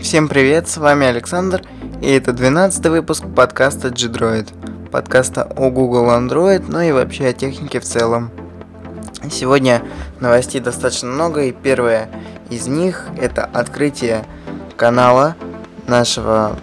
Всем 0.00 0.28
привет, 0.28 0.68
с 0.68 0.76
вами 0.76 1.06
Александр, 1.06 1.62
и 2.02 2.10
это 2.10 2.32
12 2.32 2.86
выпуск 2.86 3.24
подкаста 3.34 3.88
G-Droid, 3.88 4.90
подкаста 4.90 5.44
о 5.56 5.70
Google 5.70 6.10
Android, 6.10 6.64
ну 6.68 6.80
и 6.80 6.92
вообще 6.92 7.28
о 7.28 7.32
технике 7.32 7.80
в 7.80 7.84
целом. 7.84 8.30
Сегодня 9.30 9.82
новостей 10.20 10.60
достаточно 10.60 11.08
много, 11.08 11.44
и 11.44 11.52
первое 11.52 12.10
из 12.50 12.66
них 12.66 13.06
это 13.16 13.44
открытие 13.44 14.24
канала 14.76 15.34
нашего 15.86 16.58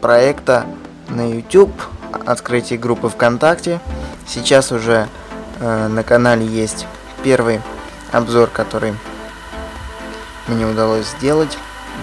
проекта 0.00 0.66
на 1.08 1.32
YouTube, 1.32 1.72
открытие 2.26 2.80
группы 2.80 3.08
ВКонтакте. 3.08 3.78
Сейчас 4.26 4.72
уже 4.72 5.06
э, 5.60 5.86
на 5.86 6.02
канале 6.02 6.44
есть 6.44 6.86
первый 7.22 7.60
обзор, 8.10 8.50
который 8.50 8.92
мне 10.48 10.66
удалось 10.66 11.06
сделать 11.18 11.56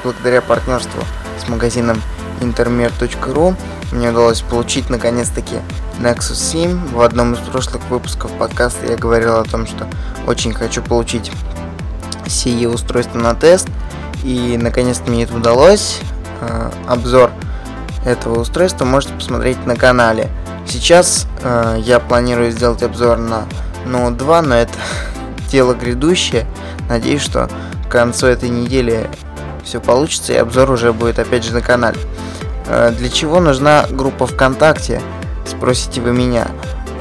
благодаря 0.04 0.42
партнерству 0.42 1.04
с 1.44 1.48
магазином 1.48 2.02
intermer.ru 2.42 3.56
мне 3.92 4.10
удалось 4.10 4.42
получить 4.42 4.90
наконец-таки 4.90 5.56
Nexus 6.00 6.36
7. 6.36 6.94
В 6.94 7.02
одном 7.02 7.34
из 7.34 7.40
прошлых 7.40 7.84
выпусков 7.90 8.32
подкаста 8.34 8.86
я 8.86 8.96
говорил 8.96 9.36
о 9.38 9.44
том, 9.44 9.66
что 9.66 9.88
очень 10.28 10.54
хочу 10.54 10.82
получить 10.82 11.32
сие 12.28 12.70
устройство 12.70 13.18
на 13.18 13.34
тест. 13.34 13.68
И 14.24 14.58
наконец-то 14.62 15.10
мне 15.10 15.24
это 15.24 15.36
удалось. 15.36 16.00
Э, 16.42 16.72
обзор 16.88 17.32
этого 18.06 18.40
устройства 18.42 18.86
можете 18.86 19.14
посмотреть 19.14 19.66
на 19.66 19.76
канале. 19.76 20.30
Сейчас 20.68 21.26
э, 21.44 21.78
я 21.80 22.00
планирую 22.00 22.52
сделать 22.52 22.84
обзор 22.84 23.18
на 23.18 23.46
Note 23.86 24.18
2, 24.18 24.42
но 24.44 24.56
это 24.56 24.74
дело 25.52 25.74
грядущее. 25.74 26.46
Надеюсь, 26.88 27.22
что 27.22 27.50
к 27.88 27.92
концу 27.92 28.28
этой 28.28 28.50
недели 28.50 29.10
все 29.70 29.80
получится 29.80 30.34
и 30.34 30.38
обзор 30.38 30.72
уже 30.72 30.94
будет 30.94 31.20
опять 31.20 31.44
же 31.44 31.54
на 31.54 31.62
канале. 31.62 32.00
Э, 32.66 32.92
для 32.92 33.08
чего 33.08 33.40
нужна 33.40 33.86
группа 33.90 34.26
ВКонтакте? 34.26 35.00
Спросите 35.46 36.02
вы 36.02 36.12
меня. 36.12 36.48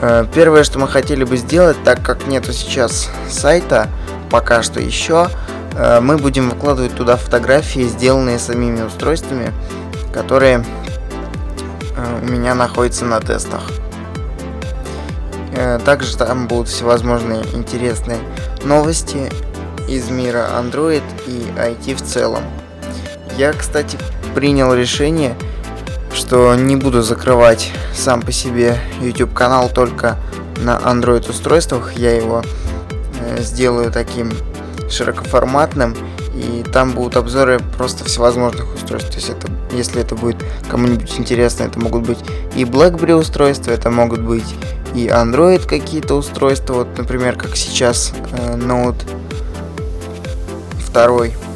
Э, 0.02 0.27
первое, 0.34 0.64
что 0.64 0.78
мы 0.78 0.86
хотели 0.86 1.25
бы 1.25 1.38
сделать, 1.38 1.78
так 1.83 2.02
как 2.02 2.27
нету 2.27 2.52
сейчас 2.52 3.08
сайта, 3.30 3.88
пока 4.30 4.62
что 4.62 4.80
еще, 4.80 5.30
э, 5.72 6.00
мы 6.00 6.19
будем 6.19 6.50
выкладывать 6.50 6.94
туда 6.94 7.16
фотографии, 7.16 7.84
сделанные 7.88 8.38
самими 8.38 8.82
устройствами, 8.82 9.53
которые 10.12 10.62
у 12.22 12.27
меня 12.27 12.55
находятся 12.55 13.05
на 13.05 13.20
тестах. 13.20 13.62
Также 15.84 16.16
там 16.16 16.47
будут 16.47 16.69
всевозможные 16.69 17.42
интересные 17.55 18.19
новости 18.62 19.32
из 19.88 20.08
мира 20.08 20.48
Android 20.60 21.03
и 21.27 21.50
IT 21.56 21.97
в 21.97 22.03
целом. 22.03 22.44
Я, 23.39 23.53
кстати, 23.53 23.97
принял 24.34 24.75
решение, 24.75 25.36
что 26.12 26.56
не 26.56 26.75
буду 26.75 27.03
закрывать 27.03 27.70
сам 27.94 28.20
по 28.20 28.33
себе 28.33 28.81
YouTube 29.00 29.33
канал 29.33 29.70
только 29.72 30.17
на 30.56 30.77
Android 30.77 31.31
устройствах. 31.31 31.92
Я 31.92 32.16
его 32.16 32.42
э, 33.20 33.41
сделаю 33.41 33.92
таким 33.92 34.33
широкоформатным 34.91 35.97
и 36.34 36.64
там 36.64 36.91
будут 36.91 37.16
обзоры 37.16 37.61
просто 37.77 38.05
всевозможных 38.05 38.75
устройств. 38.75 39.11
То 39.11 39.16
есть 39.19 39.28
это, 39.28 39.47
если 39.70 40.03
это 40.03 40.16
будет 40.16 40.44
кому-нибудь 40.69 41.16
интересно, 41.16 41.62
это 41.62 41.78
могут 41.78 42.09
быть 42.09 42.19
и 42.56 42.64
BlackBerry 42.64 43.14
устройства, 43.14 43.70
это 43.70 43.89
могут 43.89 44.20
быть 44.20 44.53
и 44.97 45.06
Android 45.06 45.64
какие-то 45.64 46.14
устройства, 46.14 46.75
вот, 46.75 46.98
например, 46.98 47.36
как 47.36 47.55
сейчас 47.55 48.12
э, 48.33 48.56
Note 48.56 49.06
2, 50.92 51.47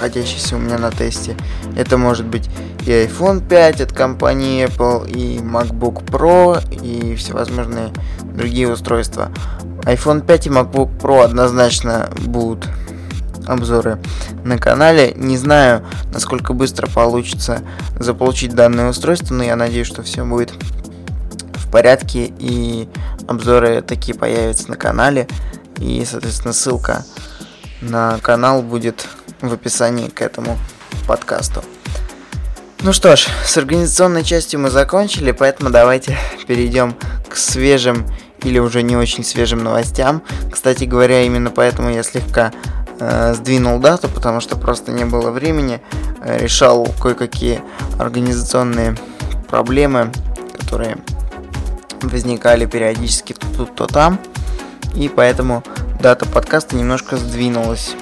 находящийся 0.00 0.56
у 0.56 0.58
меня 0.58 0.78
на 0.78 0.90
тесте. 0.90 1.36
Это 1.76 1.98
может 1.98 2.24
быть 2.24 2.48
и 2.86 2.90
iPhone 2.90 3.46
5 3.46 3.82
от 3.82 3.92
компании 3.92 4.64
Apple, 4.64 5.06
и 5.10 5.38
MacBook 5.38 6.06
Pro, 6.06 6.58
и 6.82 7.14
всевозможные 7.16 7.92
другие 8.22 8.72
устройства. 8.72 9.30
iPhone 9.82 10.24
5 10.24 10.46
и 10.46 10.50
MacBook 10.50 10.98
Pro 10.98 11.22
однозначно 11.22 12.08
будут 12.16 12.66
обзоры 13.46 13.98
на 14.42 14.56
канале. 14.56 15.12
Не 15.16 15.36
знаю, 15.36 15.84
насколько 16.14 16.54
быстро 16.54 16.86
получится 16.86 17.60
заполучить 17.98 18.54
данное 18.54 18.88
устройство, 18.88 19.34
но 19.34 19.44
я 19.44 19.54
надеюсь, 19.54 19.86
что 19.86 20.02
все 20.02 20.24
будет 20.24 20.50
в 21.56 21.70
порядке 21.70 22.32
и 22.38 22.88
обзоры 23.28 23.82
такие 23.82 24.16
появятся 24.16 24.70
на 24.70 24.76
канале. 24.76 25.28
И, 25.78 26.02
соответственно, 26.06 26.54
ссылка 26.54 27.04
на 27.82 28.18
канал 28.22 28.62
будет 28.62 29.06
в 29.40 29.52
описании 29.52 30.08
к 30.08 30.22
этому 30.22 30.58
подкасту. 31.06 31.62
Ну 32.82 32.94
что 32.94 33.14
ж, 33.14 33.26
с 33.44 33.58
организационной 33.58 34.24
частью 34.24 34.60
мы 34.60 34.70
закончили, 34.70 35.32
поэтому 35.32 35.70
давайте 35.70 36.16
перейдем 36.46 36.96
к 37.28 37.36
свежим 37.36 38.06
или 38.42 38.58
уже 38.58 38.82
не 38.82 38.96
очень 38.96 39.22
свежим 39.22 39.62
новостям. 39.62 40.22
Кстати 40.50 40.84
говоря, 40.84 41.22
именно 41.22 41.50
поэтому 41.50 41.90
я 41.90 42.02
слегка 42.02 42.52
э, 42.98 43.34
сдвинул 43.34 43.78
дату, 43.80 44.08
потому 44.08 44.40
что 44.40 44.56
просто 44.56 44.92
не 44.92 45.04
было 45.04 45.30
времени, 45.30 45.82
э, 46.22 46.38
решал 46.38 46.88
кое-какие 47.02 47.60
организационные 47.98 48.96
проблемы, 49.48 50.10
которые 50.58 50.96
возникали 52.00 52.64
периодически 52.64 53.34
тут, 53.56 53.74
то 53.74 53.86
там, 53.86 54.18
и 54.94 55.08
поэтому 55.08 55.62
дата 56.00 56.24
подкаста 56.24 56.76
немножко 56.76 57.16
сдвинулась. 57.16 57.94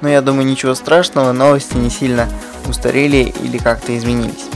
Но 0.00 0.08
я 0.08 0.20
думаю, 0.20 0.46
ничего 0.46 0.74
страшного, 0.74 1.32
новости 1.32 1.76
не 1.76 1.90
сильно 1.90 2.28
устарели 2.68 3.32
или 3.42 3.58
как-то 3.58 3.96
изменились. 3.96 4.46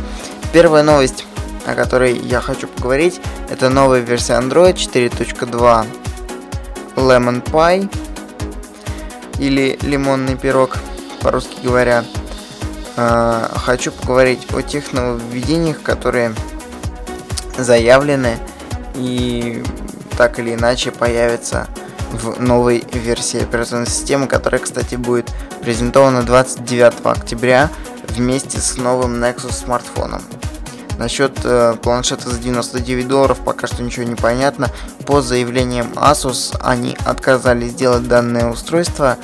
Первая 0.53 0.83
новость, 0.83 1.25
о 1.67 1.75
которой 1.75 2.19
я 2.19 2.41
хочу 2.41 2.67
поговорить, 2.69 3.21
это 3.49 3.71
новая 3.71 4.01
версия 4.01 4.35
Android 4.35 4.75
4.2 4.75 5.87
Lemon 6.97 7.43
Pie 7.43 7.89
или 9.39 9.79
лимонный 9.83 10.37
пирог, 10.37 10.77
по-русски 11.23 11.57
говоря. 11.63 12.05
Э, 12.97 13.47
хочу 13.55 13.93
поговорить 13.93 14.47
о 14.53 14.61
тех 14.61 14.93
нововведениях, 14.93 15.83
которые 15.83 16.35
заявлены 17.57 18.39
и 18.97 19.63
так 20.19 20.39
или 20.39 20.55
иначе 20.55 20.91
появятся 20.91 21.67
в 22.11 22.41
новой 22.41 22.85
версии 22.93 23.43
операционной 23.43 23.87
системы, 23.87 24.27
которая, 24.27 24.61
кстати, 24.61 24.97
будет 24.97 25.31
презентована 25.63 26.23
29 26.23 26.95
октября 27.05 27.71
вместе 28.09 28.59
с 28.59 28.77
новым 28.77 29.23
Nexus 29.23 29.53
смартфоном. 29.53 30.23
Насчет 30.99 31.33
э, 31.45 31.77
планшета 31.83 32.29
за 32.29 32.39
99 32.39 33.09
долларов 33.09 33.39
пока 33.43 33.67
что 33.67 33.83
ничего 33.83 34.05
не 34.05 34.17
понятно. 34.17 34.69
По 35.07 35.23
заявлениям 35.23 35.93
Asus 35.95 36.55
они 36.63 36.95
отказались 37.07 37.71
сделать 37.73 38.07
данное 38.07 38.51
устройство. 38.51 39.17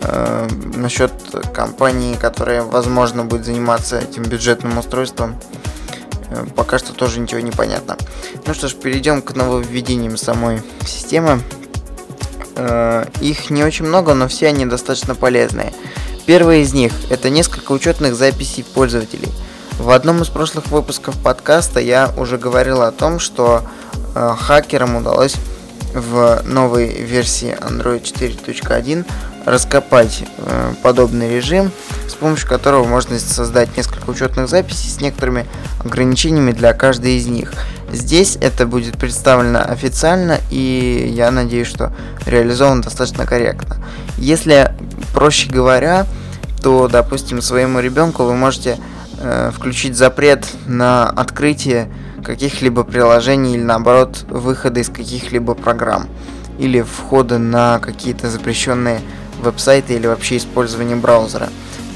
Э, 0.00 0.48
насчет 0.74 1.12
компании, 1.54 2.16
которая, 2.16 2.62
возможно, 2.62 3.24
будет 3.24 3.44
заниматься 3.44 4.00
этим 4.00 4.24
бюджетным 4.24 4.78
устройством, 4.78 5.36
э, 6.30 6.44
пока 6.56 6.80
что 6.80 6.92
тоже 6.92 7.20
ничего 7.20 7.40
не 7.40 7.52
понятно. 7.52 7.96
Ну 8.44 8.52
что 8.52 8.66
ж, 8.66 8.74
перейдем 8.74 9.22
к 9.22 9.36
нововведениям 9.36 10.16
самой 10.16 10.60
системы. 10.84 11.40
Э, 12.56 13.04
их 13.20 13.50
не 13.50 13.64
очень 13.64 13.86
много, 13.86 14.14
но 14.14 14.28
все 14.28 14.48
они 14.48 14.66
достаточно 14.66 15.14
полезные. 15.14 15.72
Первый 16.26 16.62
из 16.62 16.72
них– 16.72 16.92
это 17.10 17.30
несколько 17.30 17.72
учетных 17.72 18.14
записей 18.14 18.64
пользователей. 18.64 19.28
В 19.78 19.90
одном 19.90 20.22
из 20.22 20.28
прошлых 20.28 20.68
выпусков 20.68 21.16
подкаста 21.18 21.80
я 21.80 22.12
уже 22.16 22.38
говорил 22.38 22.82
о 22.82 22.92
том, 22.92 23.18
что 23.18 23.62
э, 24.14 24.34
хакерам 24.38 24.96
удалось 24.96 25.34
в 25.94 26.42
новой 26.44 26.88
версии 27.02 27.56
Android 27.60 28.02
4.1 28.02 29.04
раскопать 29.44 30.24
э, 30.38 30.74
подобный 30.82 31.34
режим, 31.34 31.70
с 32.06 32.14
помощью 32.14 32.48
которого 32.48 32.84
можно 32.84 33.18
создать 33.18 33.76
несколько 33.76 34.08
учетных 34.08 34.48
записей 34.48 34.90
с 34.90 35.00
некоторыми 35.00 35.46
ограничениями 35.84 36.52
для 36.52 36.72
каждой 36.74 37.16
из 37.16 37.26
них. 37.26 37.52
Здесь 37.92 38.38
это 38.40 38.66
будет 38.66 38.96
представлено 38.98 39.60
официально, 39.60 40.38
и 40.50 41.12
я 41.14 41.30
надеюсь, 41.30 41.68
что 41.68 41.92
реализовано 42.24 42.82
достаточно 42.82 43.26
корректно. 43.26 43.76
Если, 44.16 44.74
проще 45.12 45.50
говоря, 45.50 46.06
то, 46.62 46.88
допустим, 46.88 47.42
своему 47.42 47.80
ребенку 47.80 48.24
вы 48.24 48.34
можете 48.34 48.78
э, 49.18 49.50
включить 49.54 49.96
запрет 49.96 50.46
на 50.66 51.08
открытие 51.08 51.92
каких-либо 52.24 52.84
приложений 52.84 53.56
или 53.56 53.62
наоборот 53.62 54.24
выхода 54.28 54.80
из 54.80 54.88
каких-либо 54.88 55.54
программ 55.54 56.08
или 56.58 56.80
входа 56.82 57.38
на 57.38 57.78
какие-то 57.78 58.30
запрещенные 58.30 59.00
веб-сайты 59.42 59.94
или 59.94 60.06
вообще 60.06 60.36
использование 60.36 60.96
браузера. 60.96 61.48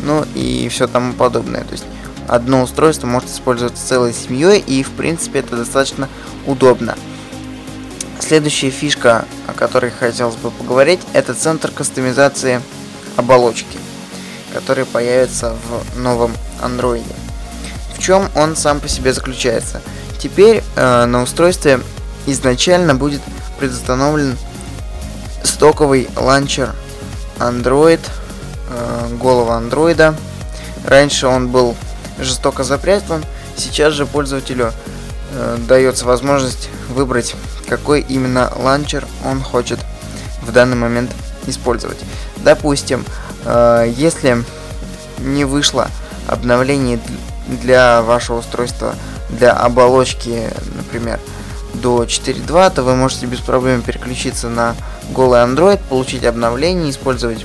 Ну 0.04 0.25
и 0.34 0.69
все 0.69 0.87
тому 0.88 1.12
подобное. 1.12 1.62
То 1.62 1.72
есть 1.72 1.84
одно 2.28 2.62
устройство 2.62 3.06
может 3.06 3.31
использоваться 3.31 3.87
целой 3.87 4.12
семьей, 4.12 4.58
и 4.61 4.82
в 4.82 4.90
принципе 4.90 5.40
это 5.40 5.56
достаточно 5.56 6.08
удобно. 6.46 6.96
Следующая 8.20 8.70
фишка, 8.70 9.25
о 9.46 9.52
которой 9.52 9.90
хотелось 9.90 10.37
бы 10.37 10.50
поговорить, 10.50 11.00
это 11.12 11.34
центр 11.34 11.70
кастомизации 11.70 12.61
оболочки. 13.17 13.78
которые 14.52 14.87
появятся 14.87 15.55
в 15.94 15.99
новом 15.99 16.32
Android. 16.62 17.05
В 17.94 17.99
чем 17.99 18.28
он 18.34 18.56
сам 18.56 18.81
по 18.81 18.88
себе 18.88 19.12
заключается? 19.12 19.82
Теперь 20.19 20.62
э, 20.76 21.05
на 21.05 21.23
устройстве 21.23 21.81
изначально 22.26 22.94
будет 22.94 23.20
предустановлен 23.58 24.37
стоковый 25.43 26.08
ланчер 26.17 26.75
Android, 27.38 28.00
э, 28.70 29.17
голого 29.20 29.56
андроида. 29.56 30.14
Раньше 30.87 31.26
он 31.26 31.49
был 31.49 31.76
жестоко 32.18 32.64
запрятан, 32.64 33.24
сейчас 33.56 33.92
же 33.92 34.06
пользователю 34.06 34.72
э, 35.32 35.58
дается 35.68 36.06
возможность 36.06 36.68
выбрать, 36.88 37.34
какой 37.68 38.00
именно 38.00 38.52
ланчер 38.56 39.06
он 39.24 39.42
хочет 39.42 39.78
в 40.42 40.52
данный 40.52 40.76
момент 40.76 41.10
использовать. 41.46 41.98
Допустим, 42.38 43.04
э, 43.44 43.92
если 43.96 44.44
не 45.18 45.44
вышло 45.44 45.88
обновление 46.26 47.00
для 47.48 48.02
вашего 48.02 48.38
устройства 48.38 48.94
для 49.30 49.52
оболочки, 49.52 50.50
например, 50.76 51.20
до 51.74 52.04
4.2, 52.04 52.74
то 52.74 52.82
вы 52.82 52.94
можете 52.94 53.26
без 53.26 53.40
проблем 53.40 53.82
переключиться 53.82 54.48
на 54.48 54.74
голый 55.10 55.40
Android, 55.40 55.80
получить 55.88 56.24
обновление, 56.24 56.90
использовать 56.90 57.44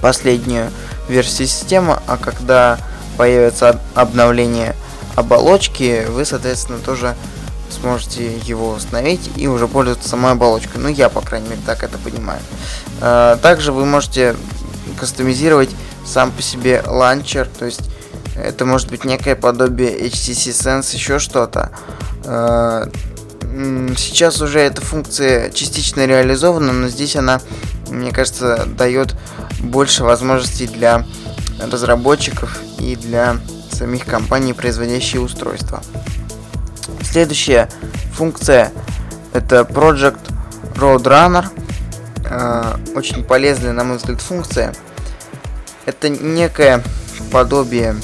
последнюю 0.00 0.70
версию 1.08 1.48
системы, 1.48 1.98
а 2.06 2.16
когда 2.16 2.78
появится 3.20 3.78
обновление 3.94 4.74
оболочки, 5.14 6.06
вы, 6.08 6.24
соответственно, 6.24 6.78
тоже 6.78 7.14
сможете 7.68 8.34
его 8.38 8.70
установить 8.70 9.30
и 9.36 9.46
уже 9.46 9.68
пользоваться 9.68 10.08
самой 10.08 10.32
оболочкой. 10.32 10.80
Ну, 10.80 10.88
я, 10.88 11.10
по 11.10 11.20
крайней 11.20 11.50
мере, 11.50 11.60
так 11.66 11.82
это 11.82 11.98
понимаю. 11.98 12.40
А, 13.02 13.36
также 13.36 13.72
вы 13.72 13.84
можете 13.84 14.36
кастомизировать 14.98 15.68
сам 16.06 16.32
по 16.32 16.40
себе 16.40 16.82
ланчер, 16.86 17.46
то 17.58 17.66
есть 17.66 17.90
это 18.36 18.64
может 18.64 18.88
быть 18.88 19.04
некое 19.04 19.36
подобие 19.36 20.00
HTC 20.00 20.80
Sense, 20.80 20.94
еще 20.94 21.18
что-то. 21.18 21.72
А, 22.24 22.88
сейчас 23.98 24.40
уже 24.40 24.60
эта 24.60 24.80
функция 24.80 25.50
частично 25.50 26.06
реализована, 26.06 26.72
но 26.72 26.88
здесь 26.88 27.16
она, 27.16 27.42
мне 27.90 28.12
кажется, 28.12 28.64
дает 28.78 29.14
больше 29.58 30.04
возможностей 30.04 30.66
для 30.66 31.04
разработчиков 31.70 32.60
и 32.78 32.96
для 32.96 33.36
самих 33.72 34.06
компаний, 34.06 34.52
производящих 34.52 35.20
устройства. 35.20 35.82
Следующая 37.02 37.68
функция 38.12 38.72
это 39.32 39.60
Project 39.60 40.18
Roadrunner. 40.74 41.46
Э, 42.24 42.76
очень 42.94 43.24
полезная, 43.24 43.72
на 43.72 43.84
мой 43.84 43.96
взгляд, 43.96 44.20
функция. 44.20 44.74
Это 45.86 46.08
некое 46.08 46.82
подобие 47.32 47.96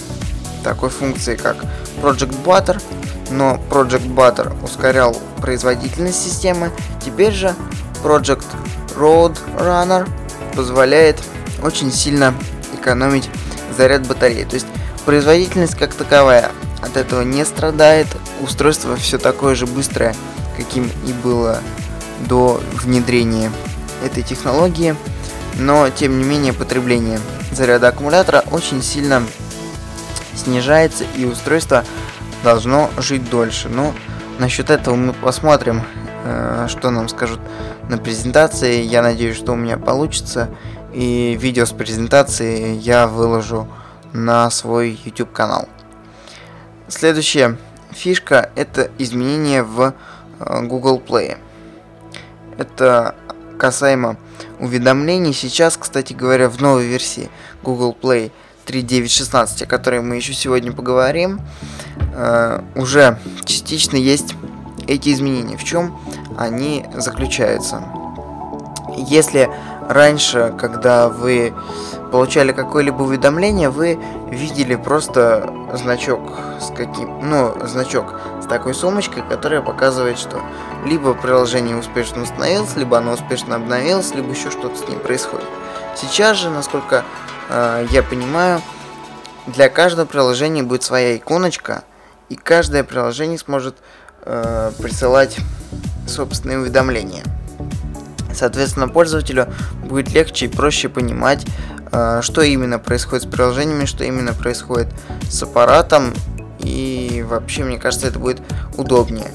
такой 0.62 0.90
функции, 0.90 1.36
как 1.36 1.56
Project 2.02 2.34
Butter, 2.44 2.82
но 3.30 3.60
Project 3.70 4.14
Butter 4.14 4.52
ускорял 4.64 5.16
производительность 5.40 6.22
системы. 6.22 6.70
Теперь 7.04 7.32
же 7.32 7.54
Project 8.02 8.44
Roadrunner 8.96 10.08
позволяет 10.54 11.20
очень 11.62 11.92
сильно 11.92 12.34
экономить 12.74 13.28
заряд 13.76 14.06
батареи. 14.06 14.44
То 14.44 14.54
есть 14.54 14.66
производительность 15.04 15.76
как 15.76 15.94
таковая 15.94 16.50
от 16.82 16.96
этого 16.96 17.22
не 17.22 17.44
страдает, 17.44 18.06
устройство 18.40 18.96
все 18.96 19.18
такое 19.18 19.54
же 19.54 19.66
быстрое, 19.66 20.14
каким 20.56 20.90
и 21.06 21.12
было 21.12 21.58
до 22.28 22.60
внедрения 22.82 23.50
этой 24.04 24.22
технологии, 24.22 24.94
но 25.58 25.88
тем 25.90 26.18
не 26.18 26.24
менее 26.24 26.52
потребление 26.52 27.20
заряда 27.50 27.88
аккумулятора 27.88 28.44
очень 28.50 28.82
сильно 28.82 29.22
снижается 30.34 31.04
и 31.16 31.24
устройство 31.24 31.84
должно 32.44 32.90
жить 32.98 33.28
дольше. 33.28 33.68
Но 33.68 33.94
насчет 34.38 34.70
этого 34.70 34.94
мы 34.94 35.12
посмотрим, 35.12 35.82
э, 36.24 36.66
что 36.68 36.90
нам 36.90 37.08
скажут 37.08 37.40
на 37.88 37.98
презентации. 37.98 38.82
Я 38.82 39.02
надеюсь, 39.02 39.36
что 39.36 39.52
у 39.52 39.56
меня 39.56 39.78
получится. 39.78 40.50
И 40.96 41.36
видео 41.38 41.66
с 41.66 41.72
презентацией 41.72 42.78
я 42.78 43.06
выложу 43.06 43.68
на 44.14 44.48
свой 44.48 44.98
YouTube 45.04 45.30
канал. 45.30 45.68
Следующая 46.88 47.58
фишка 47.90 48.48
это 48.56 48.90
изменение 48.96 49.62
в 49.62 49.92
э, 50.40 50.62
Google 50.62 51.02
Play. 51.06 51.36
Это 52.56 53.14
касаемо 53.58 54.16
уведомлений. 54.58 55.34
Сейчас, 55.34 55.76
кстати 55.76 56.14
говоря, 56.14 56.48
в 56.48 56.62
новой 56.62 56.86
версии 56.86 57.28
Google 57.62 57.94
Play 58.00 58.32
3.9.16, 58.64 59.64
о 59.64 59.66
которой 59.66 60.00
мы 60.00 60.16
еще 60.16 60.32
сегодня 60.32 60.72
поговорим, 60.72 61.42
э, 62.14 62.62
уже 62.74 63.18
частично 63.44 63.98
есть 63.98 64.34
эти 64.86 65.12
изменения. 65.12 65.58
В 65.58 65.64
чем 65.64 66.00
они 66.38 66.86
заключаются? 66.94 67.84
Если 68.96 69.50
раньше, 69.88 70.54
когда 70.58 71.08
вы 71.08 71.54
получали 72.12 72.52
какое-либо 72.52 73.02
уведомление, 73.02 73.70
вы 73.70 73.98
видели 74.30 74.74
просто 74.74 75.50
значок 75.74 76.20
с 76.60 76.70
каким, 76.70 77.28
ну, 77.28 77.54
значок 77.66 78.14
с 78.42 78.46
такой 78.46 78.74
сумочкой, 78.74 79.22
которая 79.28 79.60
показывает, 79.60 80.18
что 80.18 80.40
либо 80.84 81.14
приложение 81.14 81.76
успешно 81.76 82.22
установилось, 82.22 82.76
либо 82.76 82.98
оно 82.98 83.12
успешно 83.12 83.56
обновилось, 83.56 84.14
либо 84.14 84.30
еще 84.30 84.50
что-то 84.50 84.76
с 84.76 84.88
ним 84.88 85.00
происходит. 85.00 85.46
Сейчас 85.94 86.36
же, 86.36 86.50
насколько 86.50 87.04
э, 87.48 87.86
я 87.90 88.02
понимаю, 88.02 88.60
для 89.46 89.68
каждого 89.68 90.06
приложения 90.06 90.62
будет 90.62 90.82
своя 90.82 91.16
иконочка, 91.16 91.84
и 92.28 92.36
каждое 92.36 92.84
приложение 92.84 93.38
сможет 93.38 93.76
э, 94.22 94.72
присылать 94.78 95.38
собственные 96.06 96.58
уведомления. 96.58 97.22
Соответственно, 98.36 98.88
пользователю 98.88 99.48
будет 99.84 100.12
легче 100.12 100.46
и 100.46 100.48
проще 100.48 100.88
понимать, 100.88 101.46
э, 101.90 102.20
что 102.22 102.42
именно 102.42 102.78
происходит 102.78 103.24
с 103.24 103.26
приложениями, 103.26 103.86
что 103.86 104.04
именно 104.04 104.34
происходит 104.34 104.88
с 105.30 105.42
аппаратом. 105.42 106.12
И 106.60 107.24
вообще, 107.26 107.64
мне 107.64 107.78
кажется, 107.78 108.08
это 108.08 108.18
будет 108.18 108.40
удобнее. 108.76 109.30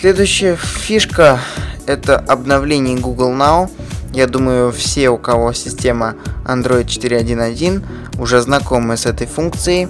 Следующая 0.00 0.56
фишка 0.56 1.40
это 1.86 2.16
обновление 2.18 2.96
Google 2.96 3.32
Now. 3.32 3.70
Я 4.12 4.26
думаю, 4.26 4.72
все, 4.72 5.10
у 5.10 5.18
кого 5.18 5.52
система 5.52 6.14
Android 6.44 6.86
4.1.1, 6.86 7.84
уже 8.18 8.40
знакомы 8.40 8.96
с 8.96 9.06
этой 9.06 9.26
функцией. 9.26 9.88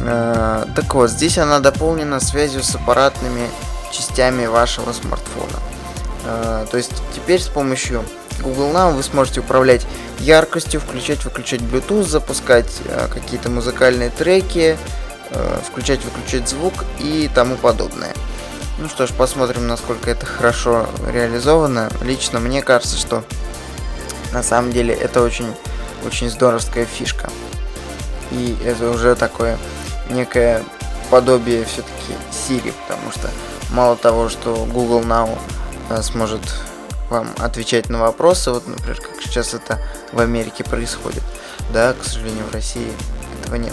Э, 0.00 0.64
так 0.74 0.94
вот, 0.94 1.10
здесь 1.10 1.38
она 1.38 1.60
дополнена 1.60 2.20
связью 2.20 2.62
с 2.62 2.74
аппаратными 2.74 3.48
частями 3.92 4.46
вашего 4.46 4.92
смартфона. 4.92 5.67
Э, 6.28 6.66
то 6.70 6.76
есть 6.76 6.92
теперь 7.14 7.40
с 7.40 7.48
помощью 7.48 8.04
Google 8.40 8.70
Now 8.70 8.92
вы 8.92 9.02
сможете 9.02 9.40
управлять 9.40 9.86
яркостью, 10.20 10.80
включать, 10.80 11.24
выключать 11.24 11.60
Bluetooth, 11.60 12.04
запускать 12.04 12.80
э, 12.84 13.08
какие-то 13.12 13.48
музыкальные 13.48 14.10
треки, 14.10 14.76
э, 15.30 15.58
включать, 15.66 16.04
выключать 16.04 16.48
звук 16.48 16.84
и 16.98 17.30
тому 17.34 17.56
подобное. 17.56 18.12
Ну 18.78 18.88
что 18.88 19.06
ж, 19.06 19.12
посмотрим, 19.12 19.66
насколько 19.66 20.10
это 20.10 20.26
хорошо 20.26 20.86
реализовано. 21.10 21.90
Лично 22.02 22.38
мне 22.38 22.62
кажется, 22.62 22.96
что 22.96 23.24
на 24.32 24.42
самом 24.42 24.70
деле 24.70 24.94
это 24.94 25.22
очень, 25.22 25.52
очень 26.06 26.28
здоровская 26.28 26.84
фишка. 26.84 27.30
И 28.30 28.56
это 28.64 28.90
уже 28.90 29.16
такое 29.16 29.58
некое 30.10 30.62
подобие 31.10 31.64
все-таки 31.64 32.12
Siri, 32.30 32.72
потому 32.86 33.10
что 33.10 33.30
мало 33.70 33.96
того, 33.96 34.28
что 34.28 34.66
Google 34.70 35.00
Now 35.00 35.38
сможет 36.02 36.42
вам 37.10 37.28
отвечать 37.38 37.88
на 37.88 38.00
вопросы, 38.00 38.50
вот, 38.50 38.66
например, 38.66 39.00
как 39.00 39.22
сейчас 39.22 39.54
это 39.54 39.80
в 40.12 40.20
Америке 40.20 40.64
происходит. 40.64 41.22
Да, 41.72 41.94
к 41.94 42.04
сожалению, 42.04 42.44
в 42.44 42.52
России 42.52 42.92
этого 43.40 43.56
нет. 43.56 43.72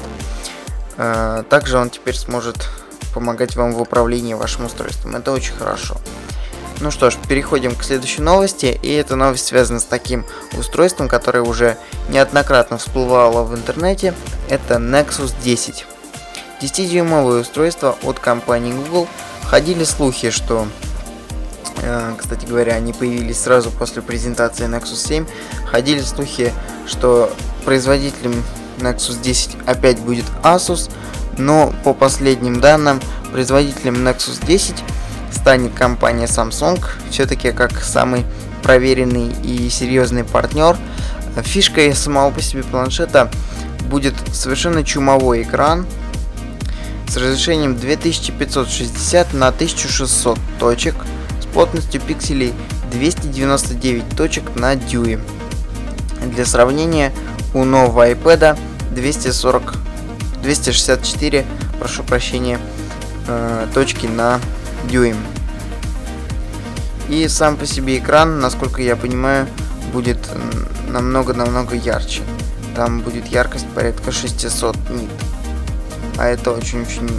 Э, 0.97 1.43
также 1.49 1.77
он 1.77 1.89
теперь 1.89 2.15
сможет 2.15 2.69
помогать 3.13 3.55
вам 3.55 3.73
в 3.73 3.81
управлении 3.81 4.33
вашим 4.33 4.65
устройством. 4.65 5.15
Это 5.15 5.31
очень 5.31 5.53
хорошо. 5.53 5.97
Ну 6.81 6.91
что 6.91 7.09
ж, 7.09 7.15
переходим 7.29 7.73
к 7.73 7.83
следующей 7.83 8.21
новости. 8.21 8.77
И 8.81 8.91
эта 8.91 9.15
новость 9.15 9.45
связана 9.45 9.79
с 9.79 9.85
таким 9.85 10.25
устройством, 10.57 11.07
которое 11.07 11.41
уже 11.41 11.77
неоднократно 12.09 12.77
всплывало 12.77 13.43
в 13.43 13.55
интернете. 13.55 14.13
Это 14.49 14.75
Nexus 14.75 15.33
10. 15.41 15.85
10-дюймовое 16.61 17.41
устройство 17.41 17.97
от 18.03 18.19
компании 18.19 18.73
Google. 18.73 19.07
Ходили 19.43 19.83
слухи, 19.83 20.31
что 20.31 20.67
кстати 22.17 22.45
говоря, 22.45 22.73
они 22.73 22.93
появились 22.93 23.39
сразу 23.39 23.71
после 23.71 24.01
презентации 24.01 24.67
Nexus 24.67 25.07
7. 25.07 25.25
Ходили 25.69 26.01
слухи, 26.01 26.51
что 26.87 27.31
производителем 27.63 28.43
Nexus 28.79 29.21
10 29.21 29.57
опять 29.65 29.99
будет 29.99 30.25
Asus, 30.43 30.89
но 31.37 31.73
по 31.83 31.93
последним 31.93 32.61
данным, 32.61 32.99
производителем 33.31 33.95
Nexus 34.07 34.45
10 34.45 34.75
станет 35.31 35.73
компания 35.73 36.25
Samsung, 36.25 36.83
все-таки 37.09 37.51
как 37.51 37.83
самый 37.83 38.25
проверенный 38.63 39.31
и 39.43 39.69
серьезный 39.69 40.23
партнер. 40.23 40.77
Фишкой 41.43 41.93
самого 41.93 42.31
по 42.31 42.41
себе 42.41 42.63
планшета 42.63 43.29
будет 43.89 44.15
совершенно 44.33 44.83
чумовой 44.83 45.43
экран 45.43 45.85
с 47.07 47.17
разрешением 47.17 47.75
2560 47.75 49.33
на 49.33 49.49
1600 49.49 50.39
точек 50.59 50.95
плотностью 51.55 52.01
пикселей 52.01 52.53
299 52.91 54.03
точек 54.17 54.55
на 54.57 54.75
дюйм. 54.75 55.21
Для 56.21 56.45
сравнения, 56.45 57.13
у 57.53 57.63
нового 57.63 58.11
iPad 58.11 58.59
240 58.91 59.73
264, 60.43 61.45
прошу 61.79 62.03
прощения, 62.03 62.59
э, 63.27 63.67
точки 63.73 64.05
на 64.05 64.41
дюйм. 64.89 65.15
И 67.07 67.25
сам 67.29 67.55
по 67.55 67.65
себе 67.65 67.99
экран, 67.99 68.41
насколько 68.41 68.81
я 68.81 68.97
понимаю, 68.97 69.47
будет 69.93 70.19
намного-намного 70.89 71.75
ярче. 71.75 72.21
Там 72.75 72.99
будет 72.99 73.27
яркость 73.27 73.67
порядка 73.73 74.11
600 74.11 74.75
нит. 74.89 75.09
А 76.17 76.27
это 76.27 76.51
очень-очень 76.51 77.09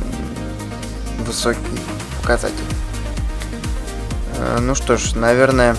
высокий 1.26 1.59
показатель. 2.21 2.75
Э, 4.37 4.59
ну 4.61 4.75
что 4.75 4.97
ж, 4.97 5.14
наверное, 5.14 5.76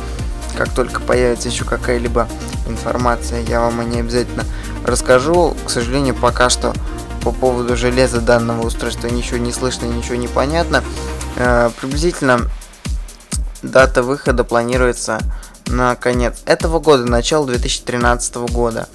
как 0.57 0.69
только 0.69 1.01
появится 1.01 1.49
еще 1.49 1.65
какая-либо 1.65 2.27
информация, 2.67 3.41
я 3.41 3.61
вам 3.61 3.79
о 3.79 3.83
ней 3.83 4.01
обязательно 4.01 4.43
расскажу. 4.85 5.55
К 5.65 5.69
сожалению, 5.69 6.15
пока 6.15 6.49
что 6.49 6.73
по 7.23 7.31
поводу 7.31 7.75
железа 7.75 8.21
данного 8.21 8.65
устройства 8.65 9.07
ничего 9.07 9.37
не 9.37 9.51
слышно, 9.51 9.85
ничего 9.85 10.15
не 10.15 10.27
понятно. 10.27 10.83
Э, 11.35 11.69
приблизительно 11.79 12.41
дата 13.61 14.03
выхода 14.03 14.43
планируется 14.43 15.19
на 15.67 15.95
конец 15.95 16.41
этого 16.45 16.79
года, 16.79 17.05
начало 17.05 17.45
2013 17.47 18.35
года. 18.51 18.87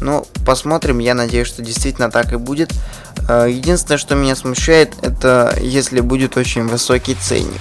Ну, 0.00 0.26
посмотрим, 0.44 0.98
я 0.98 1.14
надеюсь, 1.14 1.48
что 1.48 1.62
действительно 1.62 2.10
так 2.10 2.32
и 2.32 2.36
будет. 2.36 2.72
Э, 3.28 3.46
единственное, 3.48 3.98
что 3.98 4.14
меня 4.14 4.36
смущает, 4.36 4.94
это 5.02 5.56
если 5.60 6.00
будет 6.00 6.36
очень 6.36 6.66
высокий 6.66 7.14
ценник 7.14 7.60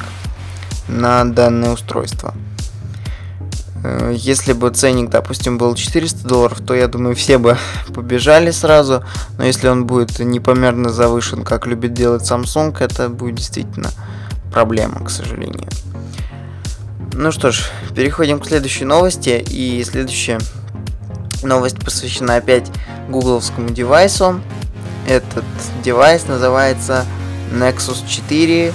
на 0.87 1.23
данное 1.25 1.71
устройство. 1.71 2.33
Э, 3.83 4.13
если 4.15 4.53
бы 4.53 4.69
ценник, 4.69 5.09
допустим, 5.09 5.57
был 5.57 5.75
400 5.75 6.27
долларов, 6.27 6.61
то 6.65 6.73
я 6.73 6.87
думаю, 6.87 7.15
все 7.15 7.37
бы 7.37 7.57
побежали 7.93 8.51
сразу. 8.51 9.03
Но 9.37 9.45
если 9.45 9.67
он 9.67 9.85
будет 9.85 10.19
непомерно 10.19 10.89
завышен, 10.89 11.43
как 11.43 11.67
любит 11.67 11.93
делать 11.93 12.23
Samsung, 12.23 12.75
это 12.79 13.09
будет 13.09 13.35
действительно 13.35 13.91
проблема, 14.51 15.03
к 15.03 15.09
сожалению. 15.09 15.67
Ну 17.13 17.31
что 17.31 17.51
ж, 17.51 17.69
переходим 17.95 18.39
к 18.39 18.47
следующей 18.47 18.85
новости. 18.85 19.43
И 19.49 19.83
следующая 19.83 20.39
новость 21.43 21.79
посвящена 21.83 22.37
опять 22.37 22.71
гугловскому 23.09 23.69
девайсу. 23.69 24.41
Этот 25.07 25.43
девайс 25.83 26.27
называется 26.27 27.05
Nexus 27.51 28.07
4 28.07 28.73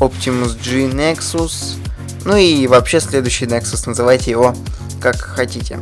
Optimus 0.00 0.58
G 0.62 0.88
Nexus 0.88 1.76
ну 2.24 2.36
и 2.36 2.66
вообще 2.66 3.00
следующий 3.00 3.46
Nexus, 3.46 3.84
называйте 3.86 4.30
его 4.30 4.54
как 5.00 5.20
хотите. 5.20 5.78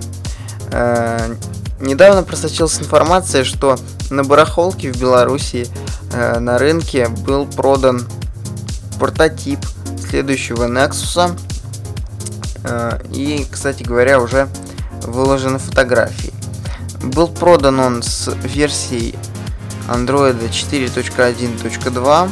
Э, 0.70 1.34
недавно 1.80 2.22
просочилась 2.22 2.78
информация, 2.78 3.42
что 3.44 3.76
на 4.10 4.22
барахолке 4.22 4.92
в 4.92 5.00
Беларуси 5.00 5.66
э, 6.12 6.38
на 6.38 6.58
рынке 6.58 7.08
был 7.08 7.46
продан 7.46 8.06
прототип 9.00 9.58
следующего 10.08 10.64
Nexus. 10.64 11.37
Э, 12.64 13.00
и, 13.12 13.44
кстати 13.50 13.82
говоря, 13.82 14.20
уже 14.20 14.48
выложены 15.02 15.58
фотографии. 15.58 16.32
Был 17.02 17.26
продан 17.26 17.80
он 17.80 18.02
с 18.04 18.32
версией 18.44 19.16
Android 19.88 20.38
4.1.2, 20.50 22.30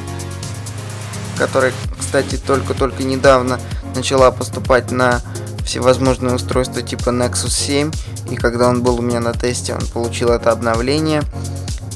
который, 1.36 1.72
кстати, 1.98 2.36
только-только 2.36 3.02
недавно 3.04 3.60
начала 3.94 4.30
поступать 4.30 4.90
на 4.90 5.20
всевозможные 5.64 6.34
устройства 6.34 6.82
типа 6.82 7.10
Nexus 7.10 7.50
7. 7.50 7.90
И 8.30 8.36
когда 8.36 8.68
он 8.68 8.82
был 8.82 8.98
у 8.98 9.02
меня 9.02 9.20
на 9.20 9.32
тесте, 9.32 9.74
он 9.74 9.86
получил 9.86 10.30
это 10.30 10.50
обновление. 10.50 11.22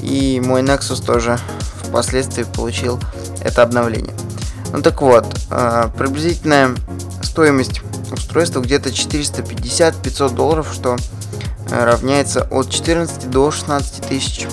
И 0.01 0.41
мой 0.43 0.61
Nexus 0.61 1.03
тоже 1.03 1.39
впоследствии 1.83 2.43
получил 2.43 2.99
это 3.41 3.63
обновление. 3.63 4.13
Ну 4.73 4.81
так 4.81 5.01
вот, 5.01 5.25
э, 5.49 5.89
приблизительная 5.97 6.71
стоимость 7.23 7.81
устройства 8.11 8.61
где-то 8.61 8.89
450-500 8.89 10.33
долларов, 10.33 10.69
что 10.73 10.97
э, 11.69 11.83
равняется 11.83 12.47
от 12.49 12.69
14 12.69 13.29
до 13.29 13.51
16 13.51 14.07
тысяч 14.07 14.47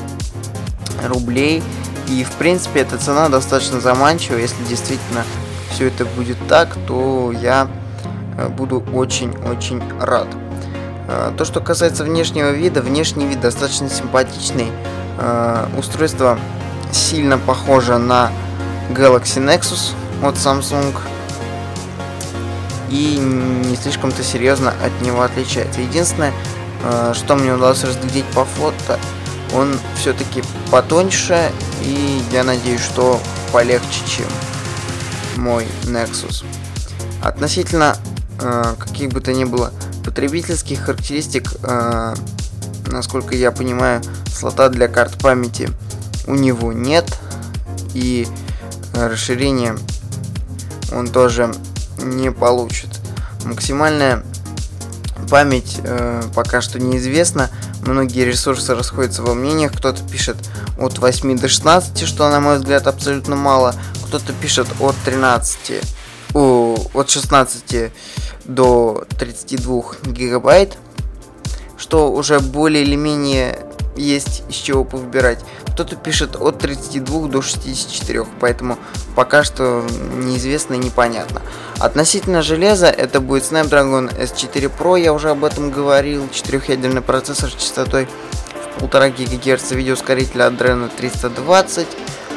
рублей. 1.05 1.63
И 2.09 2.25
в 2.25 2.33
принципе 2.33 2.81
эта 2.81 2.97
цена 2.97 3.29
достаточно 3.29 3.81
заманчивая, 3.81 4.41
если 4.41 4.63
действительно 4.65 5.25
все 5.71 5.89
это 5.89 6.07
будет 6.07 6.39
так, 6.49 6.77
то 6.87 7.33
я 7.33 7.69
э, 8.39 8.49
буду 8.49 8.83
очень-очень 8.95 9.83
рад. 10.01 10.27
Э, 11.07 11.33
то, 11.37 11.45
что 11.45 11.61
касается 11.61 12.05
внешнего 12.05 12.51
вида, 12.51 12.81
внешний 12.81 13.27
вид 13.27 13.41
достаточно 13.41 13.91
симпатичный. 13.91 14.69
Э, 15.19 15.67
устройство 15.77 16.39
сильно 16.93 17.37
похоже 17.37 17.99
на 17.99 18.33
Galaxy 18.91 19.45
Nexus 19.45 19.93
от 20.23 20.37
Samsung 20.37 20.97
и 22.89 23.19
не 23.19 23.77
слишком-то 23.77 24.23
серьезно 24.23 24.73
от 24.83 25.03
него 25.03 25.21
отличается. 25.21 25.83
Единственное, 25.83 26.33
что 27.13 27.37
мне 27.37 27.53
удалось 27.53 27.85
разглядеть 27.85 28.25
по 28.35 28.47
фото, 28.47 28.99
он 29.55 29.79
все-таки 29.97 30.43
потоньше 30.71 31.53
и 31.83 32.23
я 32.33 32.45
надеюсь, 32.45 32.81
что 32.81 33.21
полегче, 33.53 34.05
чем 34.07 34.27
мой 35.37 35.67
Nexus. 35.85 36.45
Относительно 37.23 37.97
э, 38.41 38.75
каких 38.79 39.11
бы 39.11 39.21
то 39.21 39.33
ни 39.33 39.45
было 39.45 39.73
потребительских 40.05 40.81
характеристик, 40.81 41.53
э, 41.63 42.15
насколько 42.87 43.35
я 43.35 43.53
понимаю, 43.53 44.03
слота 44.33 44.69
для 44.69 44.89
карт 44.89 45.19
памяти 45.19 45.71
у 46.27 46.35
него 46.35 46.73
нет. 46.73 47.07
И 47.95 48.29
расширение 48.95 49.77
он 50.93 51.09
тоже 51.09 51.53
не 51.99 52.31
получит. 52.31 52.91
Максимальная 53.45 54.23
память 55.31 55.81
э, 55.83 56.23
пока 56.35 56.61
что 56.61 56.79
неизвестна. 56.79 57.51
Многие 57.89 58.27
ресурсы 58.27 58.75
расходятся 58.75 59.23
во 59.23 59.33
мнениях. 59.33 59.73
Кто-то 59.73 60.03
пишет 60.03 60.37
от 60.79 60.99
8 60.99 61.39
до 61.39 61.49
16, 61.49 62.07
что, 62.07 62.29
на 62.29 62.39
мой 62.39 62.59
взгляд, 62.59 62.87
абсолютно 62.87 63.35
мало 63.35 63.75
кто-то 64.05 64.35
пишет 64.35 64.69
от 64.79 64.95
13, 65.07 65.83
о, 66.35 66.77
от 66.93 67.09
16 67.09 67.91
до 68.45 69.07
32 69.19 69.83
гигабайт, 70.05 70.77
что 71.79 72.13
уже 72.13 72.41
более 72.41 72.83
или 72.83 72.95
менее 72.95 73.59
есть 73.99 74.43
из 74.49 74.55
чего 74.55 74.85
повыбирать. 74.85 75.45
Кто-то 75.73 75.97
пишет 75.97 76.37
от 76.37 76.59
32 76.59 77.29
до 77.29 77.43
64, 77.43 78.27
поэтому 78.41 78.79
пока 79.15 79.45
что 79.45 79.85
неизвестно 80.17 80.75
и 80.75 80.79
непонятно. 80.79 81.43
Относительно 81.79 82.43
железа, 82.43 82.87
это 82.87 83.21
будет 83.21 83.45
Snapdragon 83.45 84.17
S4 84.19 84.71
Pro, 84.79 85.01
я 85.01 85.13
уже 85.13 85.31
об 85.31 85.45
этом 85.45 85.71
говорил, 85.71 86.29
четырехъядерный 86.31 87.03
процессор 87.03 87.51
с 87.51 87.55
частотой 87.55 88.09
в 88.79 88.85
1,5 88.85 89.55
ГГц, 89.55 89.71
видеоускоритель 89.73 90.41
Adreno 90.41 90.91
320, 90.97 91.87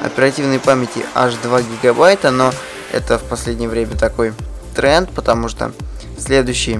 оперативной 0.03 0.59
памяти 0.59 1.05
аж 1.13 1.35
2 1.35 1.61
гигабайта, 1.61 2.31
но 2.31 2.51
это 2.91 3.17
в 3.17 3.23
последнее 3.23 3.69
время 3.69 3.97
такой 3.97 4.33
тренд, 4.75 5.09
потому 5.11 5.47
что 5.49 5.71
следующий 6.17 6.79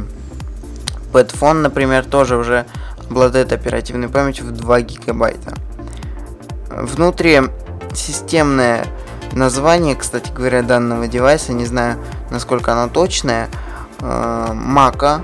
Padfone, 1.12 1.62
например, 1.62 2.06
тоже 2.06 2.38
уже 2.38 2.66
обладает 3.12 3.54
оперативной 3.54 4.10
памятью 4.10 4.46
в 4.46 4.52
2 4.52 4.82
гигабайта. 4.82 5.54
Внутри 6.70 7.42
системное 7.94 8.86
название, 9.34 9.96
кстати 9.96 10.32
говоря, 10.32 10.64
данного 10.64 11.08
девайса, 11.08 11.54
не 11.54 11.66
знаю, 11.66 11.98
насколько 12.30 12.74
оно 12.74 12.90
точное, 12.92 13.50
Мака. 14.00 15.22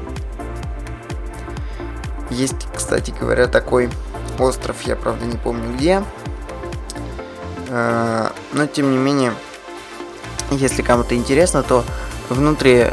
Есть, 2.29 2.67
кстати 2.75 3.13
говоря, 3.17 3.47
такой 3.47 3.89
остров, 4.37 4.81
я 4.83 4.95
правда 4.95 5.25
не 5.25 5.37
помню 5.37 5.75
где, 5.75 6.03
Э, 7.69 8.29
но 8.53 8.65
тем 8.65 8.91
не 8.91 8.97
менее, 8.97 9.33
если 10.51 10.81
кому-то 10.81 11.15
интересно, 11.15 11.63
то 11.63 11.83
внутри 12.29 12.87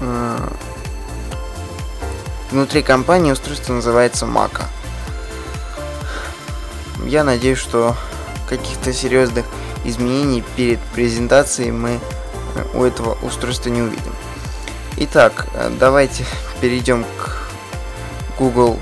э, 0.00 0.48
внутри 2.50 2.82
компании 2.82 3.32
устройство 3.32 3.74
называется 3.74 4.26
Мака. 4.26 4.64
Я 7.06 7.24
надеюсь, 7.24 7.58
что 7.58 7.96
каких-то 8.48 8.92
серьезных 8.92 9.46
изменений 9.84 10.44
перед 10.56 10.80
презентацией 10.94 11.70
мы 11.70 11.98
э, 12.54 12.64
у 12.74 12.84
этого 12.84 13.16
устройства 13.22 13.70
не 13.70 13.82
увидим. 13.82 14.12
Итак, 14.96 15.46
давайте 15.78 16.26
перейдем 16.60 17.04
к 17.04 17.50
Google 18.38 18.78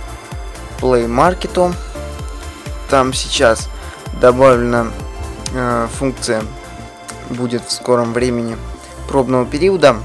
Play 0.80 1.06
Market. 1.06 1.74
Там 2.90 3.12
сейчас 3.12 3.68
добавлена 4.20 4.90
э, 5.54 5.88
функция 5.98 6.42
будет 7.30 7.62
в 7.64 7.72
скором 7.72 8.12
времени 8.12 8.56
пробного 9.08 9.46
периода. 9.46 9.96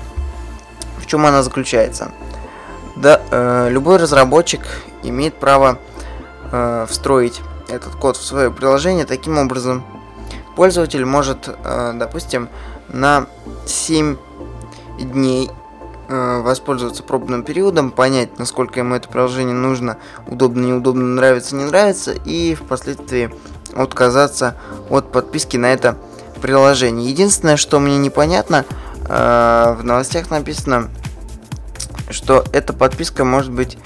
В 0.98 1.06
чем 1.06 1.26
она 1.26 1.42
заключается? 1.42 2.12
Да, 3.04 3.20
э, 3.32 3.68
любой 3.70 3.98
разработчик 3.98 4.62
имеет 5.04 5.34
право 5.34 5.78
э, 6.54 6.86
встроить 6.90 7.42
этот 7.68 7.96
код 7.96 8.16
в 8.16 8.26
свое 8.26 8.50
приложение. 8.50 9.04
Таким 9.04 9.38
образом, 9.38 9.84
пользователь 10.56 11.04
может, 11.04 11.50
э, 11.50 11.92
допустим, 11.96 12.48
на 12.88 13.28
7 13.66 14.16
дней 15.02 15.52
э, 16.08 16.42
воспользоваться 16.46 17.04
пробным 17.04 17.44
периодом, 17.44 17.92
понять, 17.92 18.40
насколько 18.40 18.80
ему 18.80 18.96
это 18.96 19.10
приложение 19.10 19.54
нужно, 19.54 19.98
удобно, 20.26 20.66
неудобно, 20.66 21.04
нравится, 21.04 21.58
не 21.58 21.66
нравится, 21.66 22.14
и 22.14 22.56
впоследствии 22.56 23.36
отказаться 23.76 24.56
от 24.90 25.12
подписки 25.12 25.58
на 25.58 25.74
это 25.74 25.98
приложение. 26.42 27.10
Единственное, 27.10 27.58
что 27.58 27.82
мне 27.82 27.98
непонятно, 27.98 28.64
э, 29.10 29.76
в 29.78 29.84
новостях 29.84 30.30
написано, 30.30 30.90
что 32.14 32.44
эта 32.54 32.74
подписка 32.74 33.26
может 33.26 33.52
быть 33.52 33.78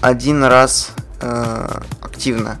один 0.00 0.44
раз 0.44 0.90
э, 1.20 1.68
активна. 2.00 2.58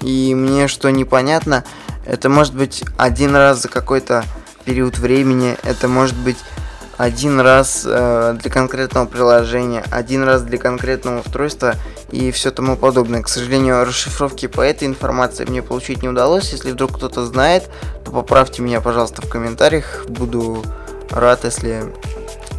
И 0.00 0.34
мне 0.34 0.68
что 0.68 0.90
непонятно, 0.90 1.64
это 2.04 2.28
может 2.28 2.54
быть 2.54 2.84
один 2.96 3.34
раз 3.34 3.62
за 3.62 3.68
какой-то 3.68 4.24
период 4.64 4.98
времени, 4.98 5.56
это 5.62 5.88
может 5.88 6.16
быть 6.16 6.38
один 6.96 7.40
раз 7.40 7.84
э, 7.86 8.36
для 8.40 8.50
конкретного 8.50 9.06
приложения, 9.06 9.84
один 9.90 10.22
раз 10.24 10.42
для 10.42 10.58
конкретного 10.58 11.20
устройства 11.20 11.74
и 12.10 12.30
все 12.30 12.50
тому 12.50 12.76
подобное. 12.76 13.22
К 13.22 13.28
сожалению, 13.28 13.84
расшифровки 13.84 14.46
по 14.46 14.62
этой 14.62 14.88
информации 14.88 15.44
мне 15.44 15.62
получить 15.62 16.02
не 16.02 16.08
удалось. 16.08 16.52
Если 16.52 16.70
вдруг 16.70 16.96
кто-то 16.96 17.26
знает, 17.26 17.68
то 18.04 18.10
поправьте 18.10 18.62
меня, 18.62 18.80
пожалуйста, 18.80 19.22
в 19.22 19.28
комментариях. 19.28 20.06
Буду 20.08 20.64
рад, 21.10 21.44
если 21.44 21.92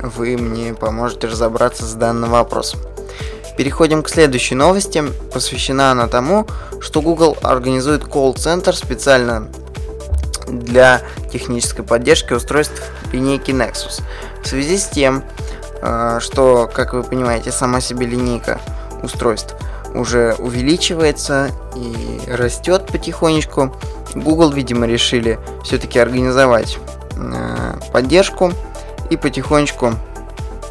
вы 0.02 0.38
мне 0.38 0.74
поможете 0.74 1.28
разобраться 1.28 1.86
с 1.86 1.94
данным 1.94 2.32
вопросом. 2.32 2.80
Переходим 3.58 4.04
к 4.04 4.10
следующей 4.10 4.56
новости. 4.56 5.04
Посвящена 5.34 5.92
она 5.92 6.08
тому, 6.08 6.46
что 6.80 7.02
Google 7.02 7.38
организует 7.42 8.04
колл-центр 8.06 8.76
специально 8.76 9.48
для 10.48 11.02
технической 11.32 11.84
поддержки 11.84 12.34
устройств 12.34 12.82
линейки 13.12 13.52
Nexus. 13.52 14.02
В 14.44 14.48
связи 14.48 14.78
с 14.78 14.86
тем, 14.88 15.24
э, 15.82 16.20
что, 16.22 16.70
как 16.72 16.94
вы 16.94 17.04
понимаете, 17.04 17.52
сама 17.52 17.82
себе 17.82 18.06
линейка 18.06 18.60
устройств 19.02 19.56
уже 19.94 20.36
увеличивается 20.38 21.50
и 21.76 22.20
растет 22.28 22.86
потихонечку, 22.86 23.76
Google, 24.16 24.52
видимо, 24.52 24.86
решили 24.86 25.40
все-таки 25.64 26.00
организовать 26.00 26.78
э, 27.16 27.74
поддержку 27.92 28.54
и 29.10 29.18
потихонечку 29.18 29.94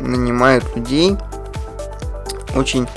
нанимают 0.01 0.65
людей. 0.77 1.17
Очень 2.55 2.89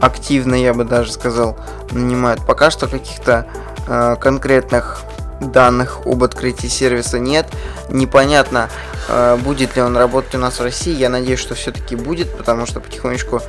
активно, 0.00 0.54
я 0.54 0.74
бы 0.74 0.84
даже 0.84 1.12
сказал, 1.12 1.58
нанимают. 1.90 2.44
Пока 2.46 2.70
что 2.70 2.86
каких-то 2.86 3.46
э, 3.86 4.16
конкретных 4.20 5.02
данных 5.40 6.06
об 6.06 6.24
открытии 6.24 6.66
сервиса 6.66 7.18
нет. 7.18 7.46
Непонятно, 7.90 8.70
э, 9.08 9.36
будет 9.36 9.76
ли 9.76 9.82
он 9.82 9.96
работать 9.96 10.34
у 10.34 10.38
нас 10.38 10.58
в 10.58 10.62
России. 10.62 10.94
Я 10.94 11.08
надеюсь, 11.08 11.40
что 11.40 11.54
все-таки 11.54 11.96
будет, 11.96 12.36
потому 12.36 12.66
что 12.66 12.80
потихонечку 12.80 13.42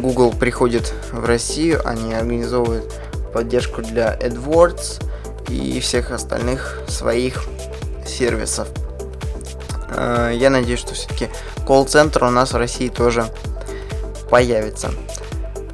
Google 0.00 0.32
приходит 0.32 0.92
в 1.12 1.24
Россию, 1.24 1.80
они 1.84 2.14
организовывают 2.14 2.92
поддержку 3.32 3.82
для 3.82 4.14
AdWords 4.14 5.02
и 5.48 5.80
всех 5.80 6.10
остальных 6.10 6.80
своих 6.88 7.44
сервисов. 8.06 8.68
Э, 9.94 10.32
я 10.34 10.50
надеюсь, 10.50 10.80
что 10.80 10.94
все-таки 10.94 11.28
колл-центр 11.66 12.24
у 12.24 12.30
нас 12.30 12.52
в 12.52 12.56
России 12.56 12.88
тоже 12.88 13.26
появится. 14.30 14.92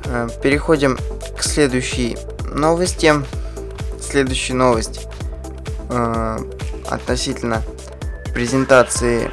Э, 0.07 0.29
переходим 0.43 0.99
к 1.37 1.43
следующей 1.43 2.17
новости. 2.45 3.15
Следующая 4.01 4.55
новость 4.55 5.07
э, 5.91 6.39
относительно 6.89 7.63
презентации 8.33 9.31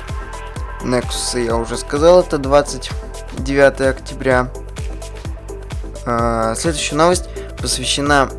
Nexus 0.82 1.44
я 1.44 1.56
уже 1.56 1.78
сказал, 1.78 2.22
это 2.22 2.38
29 2.38 3.82
октября. 3.82 4.50
Следующая 6.56 6.96
новость 6.96 7.28
посвящена 7.60 8.30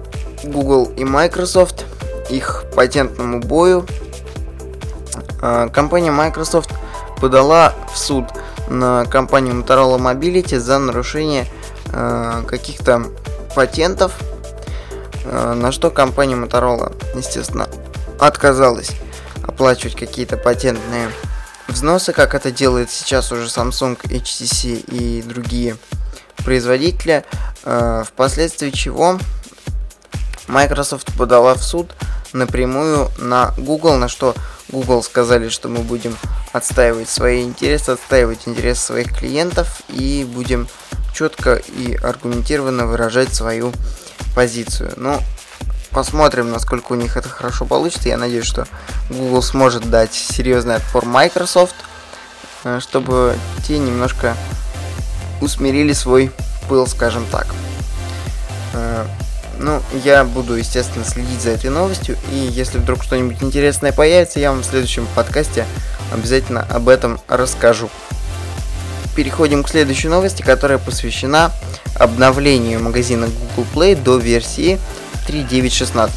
Google 0.45 0.93
и 0.97 1.05
Microsoft, 1.05 1.85
их 2.31 2.65
патентному 2.77 3.41
бою. 3.41 3.85
Э, 5.41 5.69
компания 5.73 6.11
Microsoft 6.11 6.71
подала 7.21 7.75
в 7.93 7.99
суд 7.99 8.27
на 8.69 9.05
компанию 9.07 9.55
Motorola 9.55 9.99
Mobility 9.99 10.59
за 10.59 10.79
нарушение 10.79 11.47
э, 11.93 12.43
каких-то 12.47 13.07
патентов, 13.55 14.13
э, 15.25 15.55
на 15.55 15.73
что 15.73 15.91
компания 15.91 16.37
Motorola, 16.37 16.95
естественно, 17.17 17.69
отказалась 18.19 18.91
оплачивать 19.43 19.95
какие-то 19.95 20.37
патентные 20.37 21.11
взносы, 21.69 22.13
как 22.13 22.35
это 22.35 22.51
делает 22.51 22.91
сейчас 22.91 23.31
уже 23.33 23.47
Samsung, 23.47 23.99
HTC 24.03 24.85
и 24.91 25.23
другие 25.23 25.77
производители, 26.45 27.25
впоследствии 27.63 28.71
чего 28.71 29.19
Microsoft 30.47 31.17
подала 31.17 31.55
в 31.55 31.63
суд 31.63 31.93
напрямую 32.37 33.11
на 33.19 33.53
Google, 33.57 33.97
на 33.97 34.09
что 34.09 34.35
Google 34.69 35.03
сказали, 35.03 35.49
что 35.49 35.69
мы 35.69 35.81
будем 35.81 36.17
отстаивать 36.53 37.09
свои 37.09 37.43
интересы, 37.43 37.91
отстаивать 37.91 38.47
интересы 38.47 38.81
своих 38.81 39.17
клиентов 39.17 39.83
и 39.89 40.27
будем 40.29 40.69
четко 41.15 41.55
и 41.55 41.95
аргументированно 41.97 42.87
выражать 42.87 43.35
свою 43.35 43.73
позицию. 44.35 44.93
Ну, 44.97 45.21
Посмотрим, 45.97 46.51
насколько 46.51 46.93
у 46.93 46.95
них 46.95 47.17
это 47.17 47.31
хорошо 47.31 47.65
получится. 47.65 48.11
Я 48.11 48.19
надеюсь, 48.19 48.45
что 48.45 48.67
Google 49.09 49.41
сможет 49.41 49.89
дать 49.89 50.13
серьезный 50.13 50.75
отпор 50.75 51.07
Microsoft, 51.07 51.75
э, 52.65 52.81
чтобы 52.83 53.35
те 53.67 53.79
немножко 53.79 54.37
усмирили 55.41 55.95
свой 55.95 56.31
пыл, 56.69 56.87
скажем 56.87 57.25
так. 57.33 57.47
Ну, 59.59 59.83
я 60.05 60.25
буду, 60.25 60.55
естественно, 60.55 61.05
следить 61.05 61.41
за 61.41 61.51
этой 61.51 61.71
новостью, 61.71 62.17
и 62.31 62.37
если 62.37 62.79
вдруг 62.79 63.03
что-нибудь 63.03 63.43
интересное 63.43 63.93
появится, 63.93 64.39
я 64.39 64.51
вам 64.51 64.63
в 64.63 64.67
следующем 64.67 65.07
подкасте 65.15 65.65
обязательно 66.13 66.67
об 66.71 66.89
этом 66.89 67.21
расскажу. 67.29 67.89
Переходим 69.15 69.63
к 69.63 69.69
следующей 69.69 70.09
новости, 70.09 70.43
которая 70.43 70.79
посвящена 70.79 71.51
обновлению 71.95 72.83
магазина 72.83 73.29
Google 73.57 73.67
Play 73.75 74.03
до 74.03 74.19
версии 74.19 74.79
3.9.16. 75.27 76.11